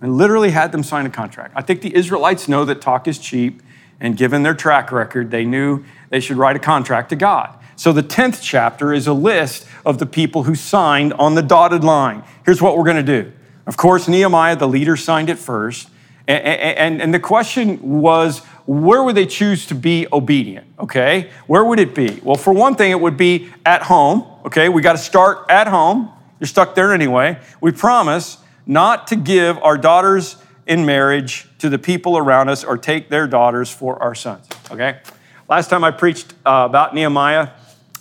and 0.02 0.18
literally 0.18 0.50
had 0.50 0.72
them 0.72 0.82
sign 0.82 1.06
a 1.06 1.08
contract. 1.08 1.54
I 1.56 1.62
think 1.62 1.80
the 1.80 1.96
Israelites 1.96 2.48
know 2.48 2.66
that 2.66 2.82
talk 2.82 3.08
is 3.08 3.18
cheap, 3.18 3.62
and 3.98 4.14
given 4.14 4.42
their 4.42 4.52
track 4.52 4.92
record, 4.92 5.30
they 5.30 5.46
knew 5.46 5.82
they 6.10 6.20
should 6.20 6.36
write 6.36 6.54
a 6.54 6.58
contract 6.58 7.08
to 7.08 7.16
God. 7.16 7.58
So 7.76 7.90
the 7.90 8.02
10th 8.02 8.42
chapter 8.42 8.92
is 8.92 9.06
a 9.06 9.14
list 9.14 9.66
of 9.86 9.96
the 9.96 10.04
people 10.04 10.42
who 10.42 10.54
signed 10.54 11.14
on 11.14 11.34
the 11.34 11.40
dotted 11.40 11.82
line. 11.82 12.24
Here's 12.44 12.60
what 12.60 12.76
we're 12.76 12.84
going 12.84 13.02
to 13.02 13.22
do. 13.22 13.32
Of 13.66 13.78
course, 13.78 14.06
Nehemiah, 14.06 14.56
the 14.56 14.68
leader, 14.68 14.98
signed 14.98 15.30
it 15.30 15.38
first. 15.38 15.88
And, 16.28 16.44
and, 16.44 17.02
and 17.02 17.14
the 17.14 17.20
question 17.20 18.00
was, 18.00 18.42
where 18.66 19.02
would 19.02 19.14
they 19.14 19.26
choose 19.26 19.66
to 19.66 19.74
be 19.74 20.06
obedient? 20.12 20.66
Okay, 20.78 21.30
where 21.46 21.64
would 21.64 21.78
it 21.78 21.94
be? 21.94 22.20
Well, 22.22 22.36
for 22.36 22.52
one 22.52 22.76
thing, 22.76 22.90
it 22.90 23.00
would 23.00 23.16
be 23.16 23.50
at 23.66 23.82
home. 23.82 24.24
Okay, 24.46 24.68
we 24.68 24.82
got 24.82 24.92
to 24.92 24.98
start 24.98 25.46
at 25.48 25.66
home. 25.66 26.10
You're 26.40 26.48
stuck 26.48 26.74
there 26.74 26.92
anyway. 26.92 27.38
We 27.60 27.72
promise 27.72 28.38
not 28.66 29.08
to 29.08 29.16
give 29.16 29.58
our 29.58 29.76
daughters 29.76 30.36
in 30.66 30.86
marriage 30.86 31.46
to 31.58 31.68
the 31.68 31.78
people 31.78 32.16
around 32.16 32.48
us 32.48 32.64
or 32.64 32.78
take 32.78 33.10
their 33.10 33.26
daughters 33.26 33.70
for 33.70 34.02
our 34.02 34.14
sons. 34.14 34.46
Okay, 34.70 34.98
last 35.48 35.68
time 35.68 35.84
I 35.84 35.90
preached 35.90 36.32
uh, 36.46 36.66
about 36.68 36.94
Nehemiah, 36.94 37.50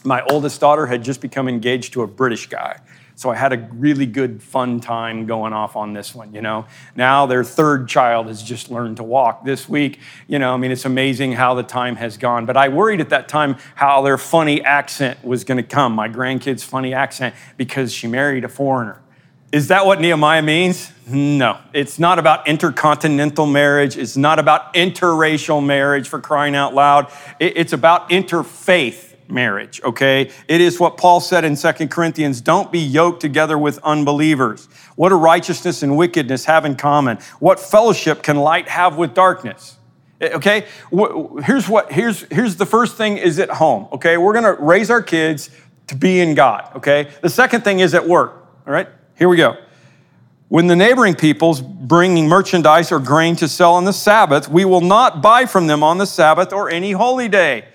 my 0.06 0.24
oldest 0.24 0.62
daughter 0.62 0.86
had 0.86 1.04
just 1.04 1.22
become 1.22 1.48
engaged 1.48 1.94
to 1.94 2.04
a 2.04 2.08
British 2.08 2.48
guy. 2.48 2.80
So 3.24 3.30
I 3.30 3.36
had 3.36 3.54
a 3.54 3.70
really 3.72 4.06
good, 4.06 4.44
fun 4.44 4.82
time 4.82 5.26
going 5.26 5.54
off 5.54 5.78
on 5.78 5.94
this 5.94 6.14
one, 6.14 6.34
you 6.34 6.42
know. 6.42 6.66
Now 6.94 7.26
their 7.26 7.46
third 7.46 7.88
child 7.88 8.28
has 8.28 8.44
just 8.44 8.70
learned 8.70 8.98
to 8.98 9.04
walk 9.04 9.46
this 9.46 9.70
week. 9.70 10.00
You 10.28 10.40
know, 10.40 10.54
I 10.54 10.58
mean, 10.58 10.72
it's 10.72 10.84
amazing 10.84 11.32
how 11.32 11.54
the 11.54 11.64
time 11.64 11.96
has 11.96 12.18
gone. 12.18 12.46
But 12.46 12.58
I 12.58 12.68
worried 12.68 13.00
at 13.00 13.12
that 13.12 13.30
time 13.30 13.56
how 13.76 14.02
their 14.02 14.18
funny 14.18 14.62
accent 14.62 15.24
was 15.24 15.46
going 15.46 15.56
to 15.56 15.64
come, 15.64 15.94
my 15.94 16.10
grandkid's 16.10 16.66
funny 16.66 16.94
accent, 16.94 17.34
because 17.56 17.94
she 17.94 18.08
married 18.08 18.44
a 18.44 18.50
foreigner. 18.50 19.00
Is 19.54 19.70
that 19.70 19.86
what 19.86 20.02
Nehemiah 20.02 20.42
means? 20.42 20.92
No. 21.08 21.60
It's 21.72 22.00
not 22.00 22.20
about 22.20 22.46
intercontinental 22.46 23.46
marriage. 23.46 23.96
It's 23.96 24.18
not 24.18 24.38
about 24.38 24.74
interracial 24.74 25.66
marriage 25.66 26.10
for 26.10 26.20
crying 26.20 26.56
out 26.56 26.74
loud. 26.74 27.10
It's 27.40 27.72
about 27.72 28.10
interfaith 28.10 29.13
marriage, 29.30 29.82
okay? 29.84 30.32
It 30.48 30.62
is 30.62 30.80
what 30.80 30.98
Paul 30.98 31.20
said 31.20 31.46
in 31.46 31.56
Second 31.56 31.90
Corinthians 31.90 32.42
don't 32.42 32.72
be 32.72 32.80
yoked 32.80 33.22
together 33.22 33.58
with 33.58 33.80
unbelievers. 33.84 34.68
What 34.96 35.10
do 35.10 35.16
righteousness 35.16 35.84
and 35.84 35.98
wickedness 35.98 36.46
have 36.46 36.66
in 36.66 36.76
common? 36.76 37.18
What 37.40 37.60
fellowship 37.60 38.24
can 38.24 38.38
light 38.38 38.68
have 38.68 38.98
with 38.98 39.14
darkness? 39.14 39.78
Eh, 40.22 40.30
okay? 40.34 40.66
Here's 41.44 41.68
what 41.68 41.92
here's 41.92 42.22
here's 42.32 42.56
the 42.56 42.66
first 42.66 42.98
thing 42.98 43.18
is 43.18 43.40
at 43.40 43.50
home, 43.50 43.88
okay? 43.92 44.18
We're 44.18 44.34
to 44.34 44.62
raise 44.62 44.90
our 44.90 45.02
kids 45.02 45.50
to 45.88 45.96
be 45.96 46.20
in 46.20 46.36
God, 46.36 46.70
okay? 46.78 47.10
The 47.22 47.30
second 47.30 47.62
thing 47.62 47.80
is 47.80 47.94
at 47.94 48.08
work, 48.08 48.48
all 48.66 48.74
right? 48.74 48.88
Here 49.18 49.30
we 49.30 49.38
go. 49.38 49.58
When 50.48 50.68
the 50.68 50.76
neighboring 50.76 51.16
peoples 51.16 51.62
bringing 51.62 52.28
merchandise 52.28 52.92
or 52.92 53.00
grain 53.00 53.36
to 53.38 53.48
sell 53.48 53.74
on 53.74 53.86
the 53.86 53.94
Sabbath, 53.94 54.48
we 54.48 54.66
will 54.66 54.82
not 54.82 55.22
buy 55.22 55.46
from 55.46 55.68
them 55.68 55.82
on 55.82 55.98
the 55.98 56.06
Sabbath 56.06 56.54
or 56.54 56.70
any 56.70 56.92
holy 56.92 57.28
day 57.28 57.66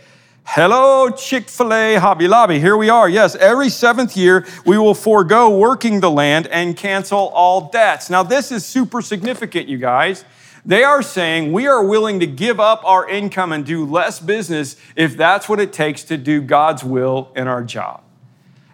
Hello, 0.51 1.11
Chick 1.11 1.51
fil 1.51 1.75
A, 1.75 1.97
Hobby 1.97 2.27
Lobby. 2.27 2.59
Here 2.59 2.75
we 2.75 2.89
are. 2.89 3.07
Yes, 3.07 3.35
every 3.35 3.69
seventh 3.69 4.17
year 4.17 4.47
we 4.65 4.79
will 4.79 4.95
forego 4.95 5.55
working 5.55 6.01
the 6.01 6.11
land 6.11 6.47
and 6.47 6.75
cancel 6.75 7.29
all 7.35 7.69
debts. 7.69 8.09
Now, 8.09 8.23
this 8.23 8.51
is 8.51 8.65
super 8.65 9.03
significant, 9.03 9.69
you 9.69 9.77
guys. 9.77 10.25
They 10.65 10.85
are 10.85 11.03
saying 11.03 11.53
we 11.53 11.67
are 11.67 11.85
willing 11.85 12.19
to 12.21 12.27
give 12.27 12.61
up 12.61 12.83
our 12.87 13.07
income 13.07 13.53
and 13.53 13.63
do 13.67 13.85
less 13.85 14.21
business 14.21 14.77
if 14.97 15.19
that's 15.19 15.51
what 15.51 15.61
it 15.61 15.71
takes 15.71 16.03
to 16.05 16.17
do 16.17 16.41
God's 16.41 16.83
will 16.83 17.31
in 17.37 17.47
our 17.47 17.63
job 17.63 18.08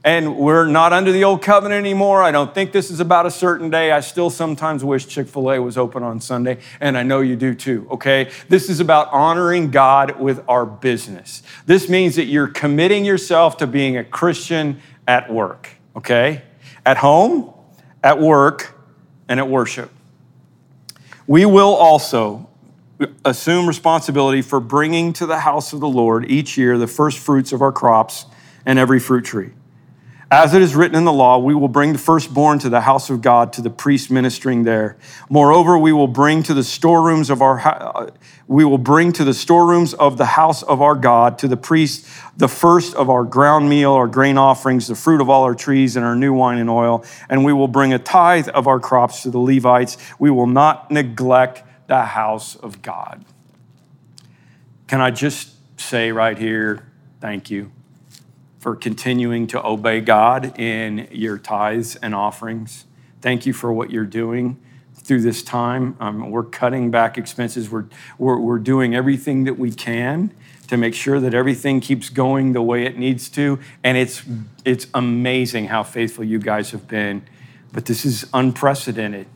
and 0.04 0.36
we're 0.36 0.66
not 0.66 0.92
under 0.92 1.10
the 1.10 1.24
old 1.24 1.40
covenant 1.40 1.78
anymore. 1.78 2.22
I 2.22 2.30
don't 2.30 2.54
think 2.54 2.72
this 2.72 2.90
is 2.90 3.00
about 3.00 3.24
a 3.24 3.30
certain 3.30 3.70
day. 3.70 3.90
I 3.90 4.00
still 4.00 4.28
sometimes 4.28 4.84
wish 4.84 5.06
Chick 5.08 5.26
fil 5.26 5.50
A 5.50 5.58
was 5.58 5.78
open 5.78 6.02
on 6.02 6.20
Sunday, 6.20 6.58
and 6.78 6.98
I 6.98 7.02
know 7.02 7.22
you 7.22 7.36
do 7.36 7.54
too, 7.54 7.88
okay? 7.90 8.30
This 8.50 8.68
is 8.68 8.80
about 8.80 9.10
honoring 9.12 9.70
God 9.70 10.20
with 10.20 10.44
our 10.46 10.66
business. 10.66 11.42
This 11.64 11.88
means 11.88 12.16
that 12.16 12.26
you're 12.26 12.48
committing 12.48 13.06
yourself 13.06 13.56
to 13.56 13.66
being 13.66 13.96
a 13.96 14.04
Christian 14.04 14.80
at 15.08 15.32
work, 15.32 15.70
okay? 15.96 16.42
At 16.84 16.98
home, 16.98 17.54
at 18.02 18.20
work, 18.20 18.78
and 19.26 19.40
at 19.40 19.48
worship. 19.48 19.90
We 21.26 21.46
will 21.46 21.74
also 21.74 22.50
assume 23.24 23.66
responsibility 23.66 24.42
for 24.42 24.60
bringing 24.60 25.14
to 25.14 25.24
the 25.24 25.38
house 25.38 25.72
of 25.72 25.80
the 25.80 25.88
Lord 25.88 26.30
each 26.30 26.58
year 26.58 26.76
the 26.76 26.86
first 26.86 27.18
fruits 27.18 27.52
of 27.52 27.62
our 27.62 27.72
crops 27.72 28.26
and 28.66 28.78
every 28.78 29.00
fruit 29.00 29.24
tree. 29.24 29.52
As 30.30 30.54
it 30.54 30.62
is 30.62 30.74
written 30.74 30.96
in 30.96 31.04
the 31.04 31.12
law, 31.12 31.38
we 31.38 31.54
will 31.54 31.68
bring 31.68 31.92
the 31.92 31.98
firstborn 31.98 32.58
to 32.60 32.70
the 32.70 32.80
house 32.80 33.10
of 33.10 33.20
God, 33.20 33.52
to 33.54 33.60
the 33.60 33.70
priest 33.70 34.10
ministering 34.10 34.64
there. 34.64 34.96
Moreover, 35.28 35.76
we 35.76 35.92
will 35.92 36.08
bring 36.08 36.42
to 36.44 36.54
the 36.54 36.64
storerooms 36.64 37.28
of 37.30 37.42
our 37.42 38.10
we 38.46 38.64
will 38.64 38.78
bring 38.78 39.12
to 39.12 39.24
the 39.24 39.34
storerooms 39.34 39.94
of 39.94 40.18
the 40.18 40.24
house 40.24 40.62
of 40.62 40.82
our 40.82 40.94
God, 40.94 41.38
to 41.38 41.48
the 41.48 41.56
priest, 41.56 42.06
the 42.37 42.48
first 42.48 42.94
of 42.94 43.08
our 43.08 43.24
ground 43.24 43.68
meal, 43.68 43.92
our 43.92 44.06
grain 44.06 44.37
offerings, 44.37 44.87
the 44.87 44.94
fruit 44.94 45.20
of 45.20 45.30
all 45.30 45.44
our 45.44 45.54
trees, 45.54 45.96
and 45.96 46.04
our 46.04 46.16
new 46.16 46.32
wine 46.32 46.58
and 46.58 46.68
oil. 46.68 47.04
And 47.28 47.44
we 47.44 47.52
will 47.52 47.68
bring 47.68 47.92
a 47.92 47.98
tithe 47.98 48.48
of 48.48 48.66
our 48.66 48.80
crops 48.80 49.22
to 49.22 49.30
the 49.30 49.38
Levites. 49.38 49.96
We 50.18 50.30
will 50.30 50.46
not 50.46 50.90
neglect 50.90 51.62
the 51.87 52.02
house 52.02 52.56
of 52.56 52.82
God. 52.82 53.24
Can 54.88 55.00
I 55.00 55.10
just 55.10 55.50
say 55.80 56.12
right 56.12 56.37
here, 56.37 56.87
thank 57.20 57.50
you 57.50 57.72
for 58.64 58.74
continuing 58.74 59.46
to 59.46 59.62
obey 59.62 60.00
God 60.00 60.59
in 60.59 61.07
your 61.12 61.37
tithes 61.37 61.96
and 61.96 62.14
offerings. 62.14 62.87
Thank 63.20 63.44
you 63.44 63.53
for 63.53 63.70
what 63.70 63.90
you're 63.90 64.07
doing 64.07 64.59
through 64.94 65.20
this 65.20 65.42
time. 65.42 65.94
Um, 66.00 66.31
we're 66.31 66.44
cutting 66.44 66.90
back 66.90 67.18
expenses. 67.18 67.68
We're, 67.68 67.85
we're, 68.16 68.38
we're 68.38 68.59
doing 68.59 68.94
everything 68.94 69.44
that 69.44 69.59
we 69.59 69.70
can 69.70 70.33
to 70.68 70.79
make 70.79 70.94
sure 70.94 71.20
that 71.20 71.35
everything 71.35 71.83
keeps 71.83 72.09
going 72.09 72.55
the 72.55 72.62
way 72.62 72.87
it 72.87 72.96
needs 72.96 73.29
to. 73.29 73.59
And 73.83 73.98
it's, 73.98 74.22
it's 74.64 74.87
amazing 74.94 75.66
how 75.66 75.83
faithful 75.83 76.24
you 76.24 76.38
guys 76.38 76.70
have 76.70 76.88
been. 76.88 77.27
But 77.70 77.85
this 77.85 78.07
is 78.07 78.27
unprecedented. 78.33 79.27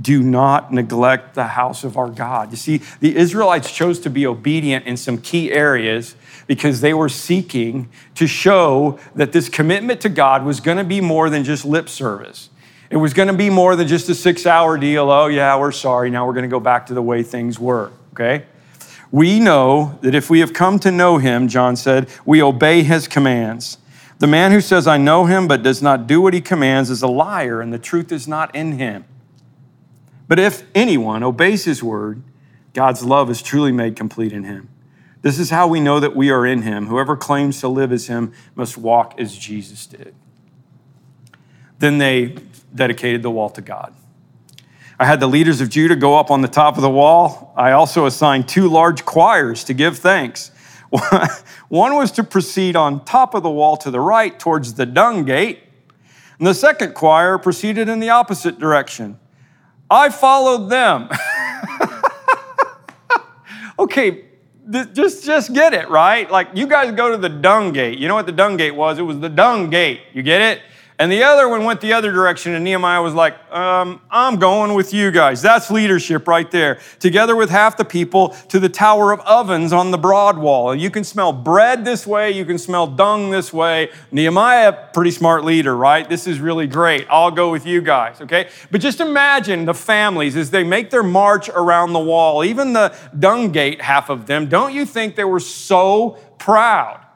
Do 0.00 0.22
not 0.22 0.72
neglect 0.72 1.34
the 1.34 1.44
house 1.44 1.82
of 1.82 1.96
our 1.96 2.08
God. 2.08 2.50
You 2.50 2.56
see, 2.56 2.80
the 3.00 3.16
Israelites 3.16 3.72
chose 3.72 3.98
to 4.00 4.10
be 4.10 4.26
obedient 4.26 4.86
in 4.86 4.96
some 4.96 5.18
key 5.18 5.52
areas 5.52 6.14
because 6.46 6.80
they 6.80 6.94
were 6.94 7.08
seeking 7.08 7.88
to 8.14 8.26
show 8.26 8.98
that 9.14 9.32
this 9.32 9.48
commitment 9.48 10.00
to 10.02 10.08
God 10.08 10.44
was 10.44 10.60
going 10.60 10.78
to 10.78 10.84
be 10.84 11.00
more 11.00 11.28
than 11.28 11.42
just 11.42 11.64
lip 11.64 11.88
service. 11.88 12.50
It 12.88 12.96
was 12.96 13.14
going 13.14 13.28
to 13.28 13.34
be 13.34 13.50
more 13.50 13.76
than 13.76 13.88
just 13.88 14.08
a 14.08 14.14
six 14.14 14.46
hour 14.46 14.78
deal. 14.78 15.10
Oh, 15.10 15.26
yeah, 15.26 15.58
we're 15.58 15.72
sorry. 15.72 16.10
Now 16.10 16.26
we're 16.26 16.34
going 16.34 16.48
to 16.48 16.48
go 16.48 16.60
back 16.60 16.86
to 16.86 16.94
the 16.94 17.02
way 17.02 17.22
things 17.22 17.58
were, 17.58 17.92
okay? 18.12 18.46
We 19.12 19.40
know 19.40 19.98
that 20.02 20.14
if 20.14 20.30
we 20.30 20.40
have 20.40 20.52
come 20.52 20.78
to 20.80 20.90
know 20.90 21.18
him, 21.18 21.48
John 21.48 21.74
said, 21.74 22.08
we 22.24 22.40
obey 22.40 22.82
his 22.82 23.08
commands. 23.08 23.78
The 24.18 24.26
man 24.26 24.52
who 24.52 24.60
says, 24.60 24.86
I 24.86 24.98
know 24.98 25.24
him, 25.24 25.48
but 25.48 25.62
does 25.62 25.82
not 25.82 26.06
do 26.06 26.20
what 26.20 26.34
he 26.34 26.40
commands 26.40 26.90
is 26.90 27.02
a 27.02 27.08
liar, 27.08 27.60
and 27.60 27.72
the 27.72 27.78
truth 27.78 28.12
is 28.12 28.28
not 28.28 28.54
in 28.54 28.72
him. 28.72 29.04
But 30.30 30.38
if 30.38 30.62
anyone 30.76 31.24
obeys 31.24 31.64
his 31.64 31.82
word, 31.82 32.22
God's 32.72 33.02
love 33.02 33.30
is 33.30 33.42
truly 33.42 33.72
made 33.72 33.96
complete 33.96 34.32
in 34.32 34.44
him. 34.44 34.68
This 35.22 35.40
is 35.40 35.50
how 35.50 35.66
we 35.66 35.80
know 35.80 35.98
that 35.98 36.14
we 36.14 36.30
are 36.30 36.46
in 36.46 36.62
him. 36.62 36.86
Whoever 36.86 37.16
claims 37.16 37.58
to 37.62 37.68
live 37.68 37.90
as 37.90 38.06
him 38.06 38.32
must 38.54 38.78
walk 38.78 39.18
as 39.18 39.36
Jesus 39.36 39.86
did. 39.86 40.14
Then 41.80 41.98
they 41.98 42.36
dedicated 42.72 43.24
the 43.24 43.30
wall 43.32 43.50
to 43.50 43.60
God. 43.60 43.92
I 45.00 45.04
had 45.04 45.18
the 45.18 45.26
leaders 45.26 45.60
of 45.60 45.68
Judah 45.68 45.96
go 45.96 46.16
up 46.16 46.30
on 46.30 46.42
the 46.42 46.48
top 46.48 46.76
of 46.76 46.82
the 46.82 46.90
wall. 46.90 47.52
I 47.56 47.72
also 47.72 48.06
assigned 48.06 48.48
two 48.48 48.68
large 48.68 49.04
choirs 49.04 49.64
to 49.64 49.74
give 49.74 49.98
thanks. 49.98 50.52
One 51.68 51.96
was 51.96 52.12
to 52.12 52.22
proceed 52.22 52.76
on 52.76 53.04
top 53.04 53.34
of 53.34 53.42
the 53.42 53.50
wall 53.50 53.76
to 53.78 53.90
the 53.90 53.98
right 53.98 54.38
towards 54.38 54.74
the 54.74 54.86
dung 54.86 55.24
gate, 55.24 55.64
and 56.38 56.46
the 56.46 56.54
second 56.54 56.94
choir 56.94 57.36
proceeded 57.36 57.88
in 57.88 57.98
the 57.98 58.10
opposite 58.10 58.60
direction. 58.60 59.18
I 59.90 60.08
followed 60.08 60.68
them. 60.68 61.08
okay, 63.78 64.24
just 64.94 65.24
just 65.24 65.52
get 65.52 65.74
it 65.74 65.90
right? 65.90 66.30
Like 66.30 66.48
you 66.54 66.66
guys 66.66 66.94
go 66.94 67.10
to 67.10 67.16
the 67.16 67.28
dung 67.28 67.72
gate. 67.72 67.98
You 67.98 68.08
know 68.08 68.14
what 68.14 68.26
the 68.26 68.32
dung 68.32 68.56
gate 68.56 68.74
was? 68.74 68.98
It 68.98 69.02
was 69.02 69.18
the 69.18 69.28
dung 69.28 69.70
gate. 69.70 70.00
You 70.12 70.22
get 70.22 70.40
it 70.40 70.60
and 71.00 71.10
the 71.10 71.22
other 71.22 71.48
one 71.48 71.64
went 71.64 71.80
the 71.80 71.94
other 71.94 72.12
direction, 72.12 72.52
and 72.52 72.62
Nehemiah 72.62 73.00
was 73.00 73.14
like, 73.14 73.34
um, 73.50 74.02
I'm 74.10 74.36
going 74.36 74.74
with 74.74 74.92
you 74.92 75.10
guys. 75.10 75.40
That's 75.40 75.70
leadership 75.70 76.28
right 76.28 76.50
there. 76.50 76.78
Together 76.98 77.34
with 77.34 77.48
half 77.48 77.78
the 77.78 77.86
people 77.86 78.36
to 78.50 78.60
the 78.60 78.68
Tower 78.68 79.10
of 79.10 79.20
Ovens 79.20 79.72
on 79.72 79.92
the 79.92 79.96
broad 79.96 80.36
wall. 80.36 80.74
You 80.74 80.90
can 80.90 81.02
smell 81.02 81.32
bread 81.32 81.86
this 81.86 82.06
way, 82.06 82.32
you 82.32 82.44
can 82.44 82.58
smell 82.58 82.86
dung 82.86 83.30
this 83.30 83.50
way. 83.50 83.90
Nehemiah, 84.12 84.90
pretty 84.92 85.10
smart 85.10 85.42
leader, 85.42 85.74
right? 85.74 86.06
This 86.06 86.26
is 86.26 86.38
really 86.38 86.66
great. 86.66 87.06
I'll 87.08 87.30
go 87.30 87.50
with 87.50 87.64
you 87.64 87.80
guys, 87.80 88.20
okay? 88.20 88.50
But 88.70 88.82
just 88.82 89.00
imagine 89.00 89.64
the 89.64 89.72
families 89.72 90.36
as 90.36 90.50
they 90.50 90.64
make 90.64 90.90
their 90.90 91.02
march 91.02 91.48
around 91.48 91.94
the 91.94 91.98
wall, 91.98 92.44
even 92.44 92.74
the 92.74 92.94
dung 93.18 93.52
gate, 93.52 93.80
half 93.80 94.10
of 94.10 94.26
them. 94.26 94.50
Don't 94.50 94.74
you 94.74 94.84
think 94.84 95.16
they 95.16 95.24
were 95.24 95.40
so 95.40 96.18
proud? 96.36 97.06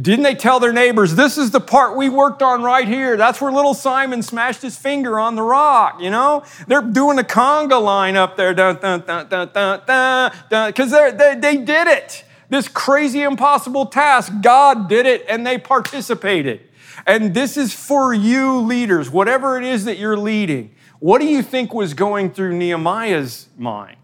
Didn't 0.00 0.24
they 0.24 0.34
tell 0.34 0.58
their 0.58 0.72
neighbors, 0.72 1.14
this 1.14 1.38
is 1.38 1.52
the 1.52 1.60
part 1.60 1.96
we 1.96 2.08
worked 2.08 2.42
on 2.42 2.64
right 2.64 2.88
here? 2.88 3.16
That's 3.16 3.40
where 3.40 3.52
little 3.52 3.74
Simon 3.74 4.22
smashed 4.22 4.60
his 4.60 4.76
finger 4.76 5.20
on 5.20 5.36
the 5.36 5.42
rock, 5.42 6.00
you 6.00 6.10
know? 6.10 6.42
They're 6.66 6.82
doing 6.82 7.20
a 7.20 7.22
conga 7.22 7.80
line 7.80 8.16
up 8.16 8.36
there, 8.36 8.52
dun, 8.54 8.80
dun, 8.80 9.04
dun, 9.06 9.28
dun, 9.28 9.50
dun, 9.54 10.32
dun, 10.50 10.70
because 10.70 10.90
they, 10.90 11.36
they 11.38 11.58
did 11.58 11.86
it. 11.86 12.24
This 12.48 12.66
crazy, 12.66 13.22
impossible 13.22 13.86
task, 13.86 14.32
God 14.42 14.88
did 14.88 15.06
it 15.06 15.24
and 15.28 15.46
they 15.46 15.58
participated. 15.58 16.60
And 17.06 17.32
this 17.32 17.56
is 17.56 17.72
for 17.72 18.12
you 18.12 18.60
leaders, 18.60 19.10
whatever 19.10 19.58
it 19.58 19.64
is 19.64 19.84
that 19.84 19.98
you're 19.98 20.16
leading. 20.16 20.74
What 20.98 21.20
do 21.20 21.26
you 21.26 21.42
think 21.42 21.72
was 21.72 21.94
going 21.94 22.32
through 22.32 22.56
Nehemiah's 22.56 23.48
mind? 23.56 23.96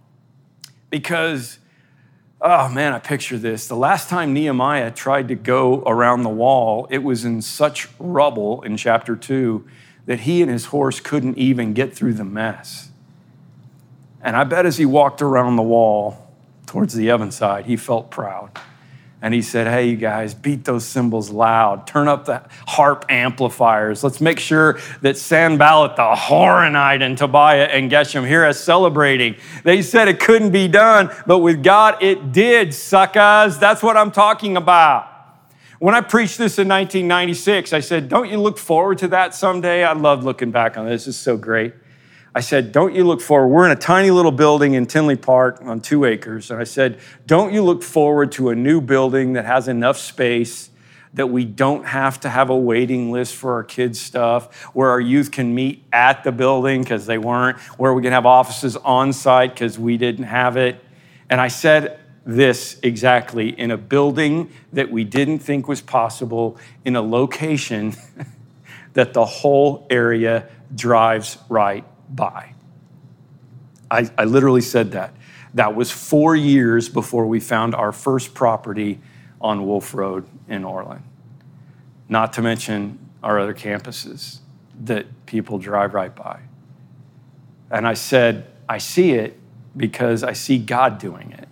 Because 0.88 1.58
Oh 2.42 2.70
man, 2.70 2.94
I 2.94 2.98
picture 2.98 3.36
this. 3.36 3.68
The 3.68 3.76
last 3.76 4.08
time 4.08 4.32
Nehemiah 4.32 4.90
tried 4.90 5.28
to 5.28 5.34
go 5.34 5.82
around 5.82 6.22
the 6.22 6.30
wall, 6.30 6.86
it 6.90 7.02
was 7.02 7.26
in 7.26 7.42
such 7.42 7.88
rubble 7.98 8.62
in 8.62 8.78
chapter 8.78 9.14
2 9.14 9.66
that 10.06 10.20
he 10.20 10.40
and 10.40 10.50
his 10.50 10.66
horse 10.66 11.00
couldn't 11.00 11.36
even 11.36 11.74
get 11.74 11.94
through 11.94 12.14
the 12.14 12.24
mess. 12.24 12.90
And 14.22 14.36
I 14.36 14.44
bet 14.44 14.64
as 14.64 14.78
he 14.78 14.86
walked 14.86 15.20
around 15.20 15.56
the 15.56 15.62
wall 15.62 16.30
towards 16.64 16.94
the 16.94 17.10
oven 17.10 17.30
side, 17.30 17.66
he 17.66 17.76
felt 17.76 18.10
proud 18.10 18.58
and 19.22 19.34
he 19.34 19.42
said, 19.42 19.66
Hey, 19.66 19.90
you 19.90 19.96
guys, 19.96 20.34
beat 20.34 20.64
those 20.64 20.84
cymbals 20.84 21.30
loud. 21.30 21.86
Turn 21.86 22.08
up 22.08 22.24
the 22.24 22.42
harp 22.66 23.04
amplifiers. 23.08 24.02
Let's 24.02 24.20
make 24.20 24.38
sure 24.38 24.78
that 25.02 25.18
Sanballat, 25.18 25.96
the 25.96 26.14
Horonite, 26.14 27.02
and 27.02 27.18
Tobiah 27.18 27.64
and 27.64 27.90
Geshem 27.90 28.26
hear 28.26 28.44
us 28.44 28.58
celebrating. 28.58 29.36
They 29.62 29.82
said 29.82 30.08
it 30.08 30.20
couldn't 30.20 30.50
be 30.50 30.68
done, 30.68 31.10
but 31.26 31.38
with 31.38 31.62
God 31.62 32.02
it 32.02 32.32
did, 32.32 32.74
suckers. 32.74 33.58
That's 33.58 33.82
what 33.82 33.96
I'm 33.96 34.10
talking 34.10 34.56
about. 34.56 35.08
When 35.80 35.94
I 35.94 36.02
preached 36.02 36.36
this 36.36 36.58
in 36.58 36.68
1996, 36.68 37.72
I 37.72 37.80
said, 37.80 38.08
Don't 38.08 38.30
you 38.30 38.38
look 38.38 38.58
forward 38.58 38.98
to 38.98 39.08
that 39.08 39.34
someday? 39.34 39.84
I 39.84 39.92
love 39.92 40.24
looking 40.24 40.50
back 40.50 40.76
on 40.76 40.86
this. 40.86 41.06
It's 41.06 41.16
so 41.16 41.36
great. 41.36 41.74
I 42.34 42.40
said, 42.40 42.72
Don't 42.72 42.94
you 42.94 43.04
look 43.04 43.20
forward? 43.20 43.48
We're 43.48 43.66
in 43.66 43.72
a 43.72 43.80
tiny 43.80 44.10
little 44.10 44.32
building 44.32 44.74
in 44.74 44.86
Tinley 44.86 45.16
Park 45.16 45.60
on 45.62 45.80
two 45.80 46.04
acres. 46.04 46.50
And 46.50 46.60
I 46.60 46.64
said, 46.64 47.00
Don't 47.26 47.52
you 47.52 47.62
look 47.62 47.82
forward 47.82 48.32
to 48.32 48.50
a 48.50 48.54
new 48.54 48.80
building 48.80 49.32
that 49.32 49.44
has 49.44 49.68
enough 49.68 49.98
space 49.98 50.70
that 51.12 51.26
we 51.26 51.44
don't 51.44 51.86
have 51.86 52.20
to 52.20 52.28
have 52.28 52.50
a 52.50 52.56
waiting 52.56 53.10
list 53.10 53.34
for 53.34 53.54
our 53.54 53.64
kids' 53.64 54.00
stuff, 54.00 54.54
where 54.74 54.90
our 54.90 55.00
youth 55.00 55.32
can 55.32 55.52
meet 55.52 55.84
at 55.92 56.22
the 56.22 56.30
building 56.30 56.82
because 56.82 57.04
they 57.06 57.18
weren't, 57.18 57.58
where 57.78 57.92
we 57.92 58.00
can 58.00 58.12
have 58.12 58.26
offices 58.26 58.76
on 58.76 59.12
site 59.12 59.52
because 59.52 59.76
we 59.76 59.96
didn't 59.96 60.26
have 60.26 60.56
it? 60.56 60.82
And 61.28 61.40
I 61.40 61.48
said, 61.48 61.98
this 62.24 62.78
exactly 62.82 63.48
in 63.48 63.70
a 63.70 63.76
building 63.76 64.50
that 64.72 64.90
we 64.90 65.02
didn't 65.02 65.40
think 65.40 65.66
was 65.66 65.80
possible, 65.80 66.56
in 66.84 66.94
a 66.94 67.02
location 67.02 67.96
that 68.92 69.14
the 69.14 69.24
whole 69.24 69.86
area 69.90 70.46
drives 70.76 71.38
right 71.48 71.84
by. 72.10 72.54
I, 73.90 74.10
I 74.16 74.24
literally 74.24 74.60
said 74.60 74.92
that. 74.92 75.14
That 75.54 75.74
was 75.74 75.90
four 75.90 76.36
years 76.36 76.88
before 76.88 77.26
we 77.26 77.40
found 77.40 77.74
our 77.74 77.92
first 77.92 78.34
property 78.34 79.00
on 79.40 79.66
Wolf 79.66 79.94
Road 79.94 80.26
in 80.48 80.64
Orland, 80.64 81.02
not 82.08 82.32
to 82.34 82.42
mention 82.42 82.98
our 83.22 83.38
other 83.38 83.54
campuses 83.54 84.38
that 84.82 85.06
people 85.26 85.58
drive 85.58 85.94
right 85.94 86.14
by. 86.14 86.40
And 87.70 87.86
I 87.86 87.94
said, 87.94 88.46
I 88.68 88.78
see 88.78 89.12
it 89.12 89.38
because 89.76 90.22
I 90.22 90.32
see 90.32 90.58
God 90.58 90.98
doing 90.98 91.32
it. 91.32 91.48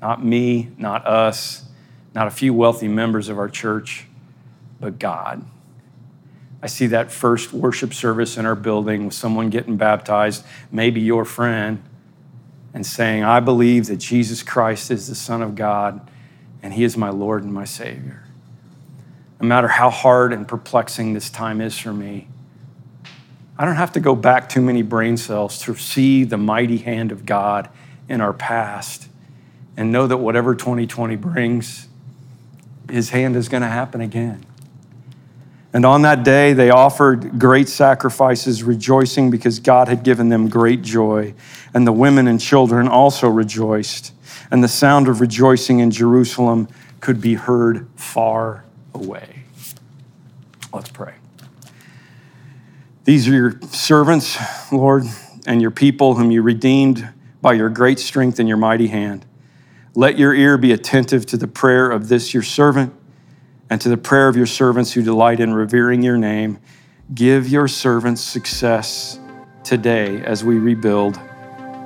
Not 0.00 0.24
me, 0.24 0.70
not 0.76 1.06
us, 1.06 1.64
not 2.14 2.26
a 2.26 2.30
few 2.30 2.54
wealthy 2.54 2.88
members 2.88 3.28
of 3.28 3.38
our 3.38 3.48
church, 3.48 4.06
but 4.80 4.98
God. 4.98 5.44
I 6.62 6.68
see 6.68 6.86
that 6.88 7.12
first 7.12 7.52
worship 7.52 7.92
service 7.92 8.36
in 8.36 8.46
our 8.46 8.54
building 8.54 9.04
with 9.04 9.14
someone 9.14 9.50
getting 9.50 9.76
baptized, 9.76 10.44
maybe 10.72 11.00
your 11.00 11.24
friend, 11.24 11.82
and 12.72 12.84
saying, 12.84 13.24
I 13.24 13.40
believe 13.40 13.86
that 13.86 13.96
Jesus 13.96 14.42
Christ 14.42 14.90
is 14.90 15.08
the 15.08 15.14
Son 15.14 15.42
of 15.42 15.54
God 15.54 16.10
and 16.62 16.74
He 16.74 16.84
is 16.84 16.96
my 16.96 17.10
Lord 17.10 17.42
and 17.42 17.52
my 17.52 17.64
Savior. 17.64 18.24
No 19.40 19.46
matter 19.46 19.68
how 19.68 19.90
hard 19.90 20.32
and 20.32 20.48
perplexing 20.48 21.12
this 21.12 21.30
time 21.30 21.60
is 21.60 21.78
for 21.78 21.92
me, 21.92 22.28
I 23.58 23.64
don't 23.64 23.76
have 23.76 23.92
to 23.92 24.00
go 24.00 24.14
back 24.14 24.48
too 24.48 24.60
many 24.60 24.82
brain 24.82 25.16
cells 25.16 25.60
to 25.62 25.74
see 25.74 26.24
the 26.24 26.36
mighty 26.36 26.78
hand 26.78 27.12
of 27.12 27.24
God 27.24 27.70
in 28.08 28.20
our 28.20 28.32
past 28.32 29.08
and 29.76 29.92
know 29.92 30.06
that 30.06 30.18
whatever 30.18 30.54
2020 30.54 31.16
brings, 31.16 31.88
His 32.90 33.10
hand 33.10 33.36
is 33.36 33.48
going 33.48 33.62
to 33.62 33.68
happen 33.68 34.00
again. 34.00 34.44
And 35.76 35.84
on 35.84 36.00
that 36.02 36.24
day, 36.24 36.54
they 36.54 36.70
offered 36.70 37.38
great 37.38 37.68
sacrifices, 37.68 38.62
rejoicing 38.62 39.30
because 39.30 39.60
God 39.60 39.88
had 39.88 40.04
given 40.04 40.30
them 40.30 40.48
great 40.48 40.80
joy. 40.80 41.34
And 41.74 41.86
the 41.86 41.92
women 41.92 42.26
and 42.28 42.40
children 42.40 42.88
also 42.88 43.28
rejoiced. 43.28 44.14
And 44.50 44.64
the 44.64 44.68
sound 44.68 45.06
of 45.06 45.20
rejoicing 45.20 45.80
in 45.80 45.90
Jerusalem 45.90 46.68
could 47.02 47.20
be 47.20 47.34
heard 47.34 47.88
far 47.94 48.64
away. 48.94 49.42
Let's 50.72 50.88
pray. 50.88 51.12
These 53.04 53.28
are 53.28 53.34
your 53.34 53.60
servants, 53.70 54.38
Lord, 54.72 55.04
and 55.46 55.60
your 55.60 55.72
people 55.72 56.14
whom 56.14 56.30
you 56.30 56.40
redeemed 56.40 57.06
by 57.42 57.52
your 57.52 57.68
great 57.68 57.98
strength 57.98 58.38
and 58.38 58.48
your 58.48 58.56
mighty 58.56 58.86
hand. 58.86 59.26
Let 59.94 60.18
your 60.18 60.32
ear 60.32 60.56
be 60.56 60.72
attentive 60.72 61.26
to 61.26 61.36
the 61.36 61.46
prayer 61.46 61.90
of 61.90 62.08
this 62.08 62.32
your 62.32 62.42
servant 62.42 62.94
and 63.70 63.80
to 63.80 63.88
the 63.88 63.96
prayer 63.96 64.28
of 64.28 64.36
your 64.36 64.46
servants 64.46 64.92
who 64.92 65.02
delight 65.02 65.40
in 65.40 65.52
revering 65.52 66.02
your 66.02 66.16
name. 66.16 66.58
Give 67.14 67.48
your 67.48 67.68
servants 67.68 68.20
success 68.20 69.18
today 69.64 70.22
as 70.24 70.44
we 70.44 70.58
rebuild 70.58 71.18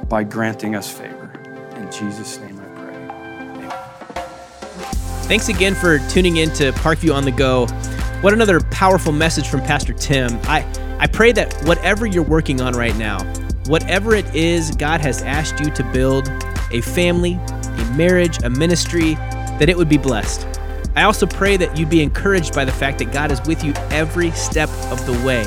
by 0.09 0.25
granting 0.25 0.75
us 0.75 0.91
favor. 0.91 1.33
In 1.77 1.91
Jesus' 1.91 2.39
name 2.39 2.59
I 2.59 2.65
pray. 2.81 2.95
Amen. 2.95 3.71
Thanks 5.27 5.49
again 5.49 5.75
for 5.75 5.99
tuning 6.09 6.39
in 6.39 6.51
to 6.55 6.73
Parkview 6.73 7.15
on 7.15 7.25
the 7.25 7.33
Go. 7.33 7.67
What 8.21 8.35
another 8.35 8.61
powerful 8.61 9.13
message 9.13 9.49
from 9.49 9.61
Pastor 9.63 9.93
Tim. 9.95 10.39
I 10.45 10.67
I 10.99 11.07
pray 11.07 11.33
that 11.33 11.55
whatever 11.65 12.05
you're 12.05 12.23
working 12.23 12.61
on 12.61 12.75
right 12.75 12.95
now, 12.97 13.25
whatever 13.67 14.15
it 14.15 14.35
is 14.35 14.71
God 14.73 15.01
has 15.01 15.23
asked 15.23 15.59
you 15.59 15.71
to 15.71 15.83
build, 15.93 16.29
a 16.73 16.83
family, 16.83 17.35
a 17.35 17.95
marriage, 17.97 18.43
a 18.43 18.51
ministry, 18.51 19.15
that 19.59 19.71
it 19.71 19.77
would 19.79 19.89
be 19.89 19.97
blessed. 19.97 20.60
I 20.97 21.05
also 21.05 21.27
pray 21.27 21.57
that 21.57 21.77
you'd 21.77 21.91
be 21.91 22.03
encouraged 22.03 22.55
by 22.55 22.65
the 22.65 22.73
fact 22.73 22.99
that 22.99 23.13
God 23.13 23.31
is 23.31 23.41
with 23.47 23.63
you 23.65 23.73
every 23.91 24.31
step 24.33 24.69
of 24.91 25.05
the 25.07 25.13
way. 25.25 25.43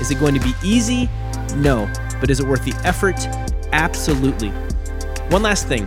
Is 0.00 0.10
it 0.10 0.18
going 0.18 0.34
to 0.34 0.40
be 0.40 0.52
easy? 0.62 1.08
No. 1.56 1.90
But 2.20 2.30
is 2.30 2.40
it 2.40 2.46
worth 2.46 2.64
the 2.64 2.74
effort? 2.84 3.18
Absolutely. 3.72 4.50
One 5.30 5.42
last 5.42 5.68
thing. 5.68 5.86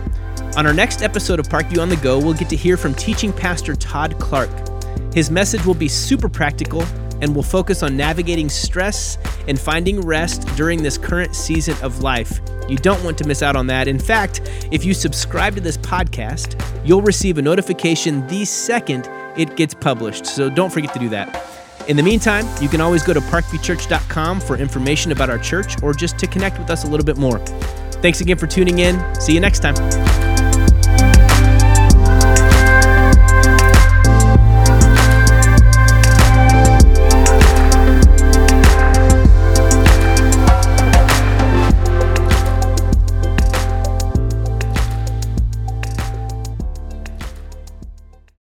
On 0.56 0.66
our 0.66 0.74
next 0.74 1.02
episode 1.02 1.38
of 1.40 1.48
Parkview 1.48 1.80
on 1.80 1.88
the 1.88 1.96
Go, 1.96 2.18
we'll 2.18 2.34
get 2.34 2.48
to 2.50 2.56
hear 2.56 2.76
from 2.76 2.94
teaching 2.94 3.32
pastor 3.32 3.74
Todd 3.74 4.18
Clark. 4.18 4.50
His 5.12 5.30
message 5.30 5.64
will 5.64 5.74
be 5.74 5.88
super 5.88 6.28
practical 6.28 6.84
and 7.20 7.34
will 7.34 7.42
focus 7.42 7.82
on 7.82 7.96
navigating 7.96 8.48
stress 8.48 9.18
and 9.48 9.58
finding 9.58 10.00
rest 10.00 10.46
during 10.56 10.82
this 10.82 10.98
current 10.98 11.34
season 11.34 11.76
of 11.82 12.02
life. 12.02 12.40
You 12.68 12.76
don't 12.76 13.02
want 13.02 13.18
to 13.18 13.26
miss 13.26 13.42
out 13.42 13.56
on 13.56 13.66
that. 13.68 13.88
In 13.88 13.98
fact, 13.98 14.40
if 14.70 14.84
you 14.84 14.94
subscribe 14.94 15.54
to 15.54 15.60
this 15.60 15.76
podcast, 15.76 16.60
you'll 16.86 17.02
receive 17.02 17.38
a 17.38 17.42
notification 17.42 18.26
the 18.28 18.44
second 18.44 19.08
it 19.36 19.56
gets 19.56 19.74
published. 19.74 20.26
So 20.26 20.48
don't 20.50 20.72
forget 20.72 20.92
to 20.94 21.00
do 21.00 21.08
that. 21.10 21.46
In 21.88 21.96
the 21.96 22.02
meantime, 22.02 22.46
you 22.62 22.68
can 22.68 22.80
always 22.80 23.02
go 23.02 23.12
to 23.12 23.20
parkviewchurch.com 23.20 24.40
for 24.40 24.56
information 24.56 25.12
about 25.12 25.30
our 25.30 25.38
church 25.38 25.82
or 25.82 25.92
just 25.92 26.18
to 26.18 26.26
connect 26.26 26.58
with 26.58 26.70
us 26.70 26.84
a 26.84 26.86
little 26.86 27.06
bit 27.06 27.16
more. 27.16 27.38
Thanks 28.00 28.20
again 28.20 28.38
for 28.38 28.46
tuning 28.46 28.78
in. 28.78 29.20
See 29.20 29.34
you 29.34 29.40
next 29.40 29.60
time. 29.60 30.09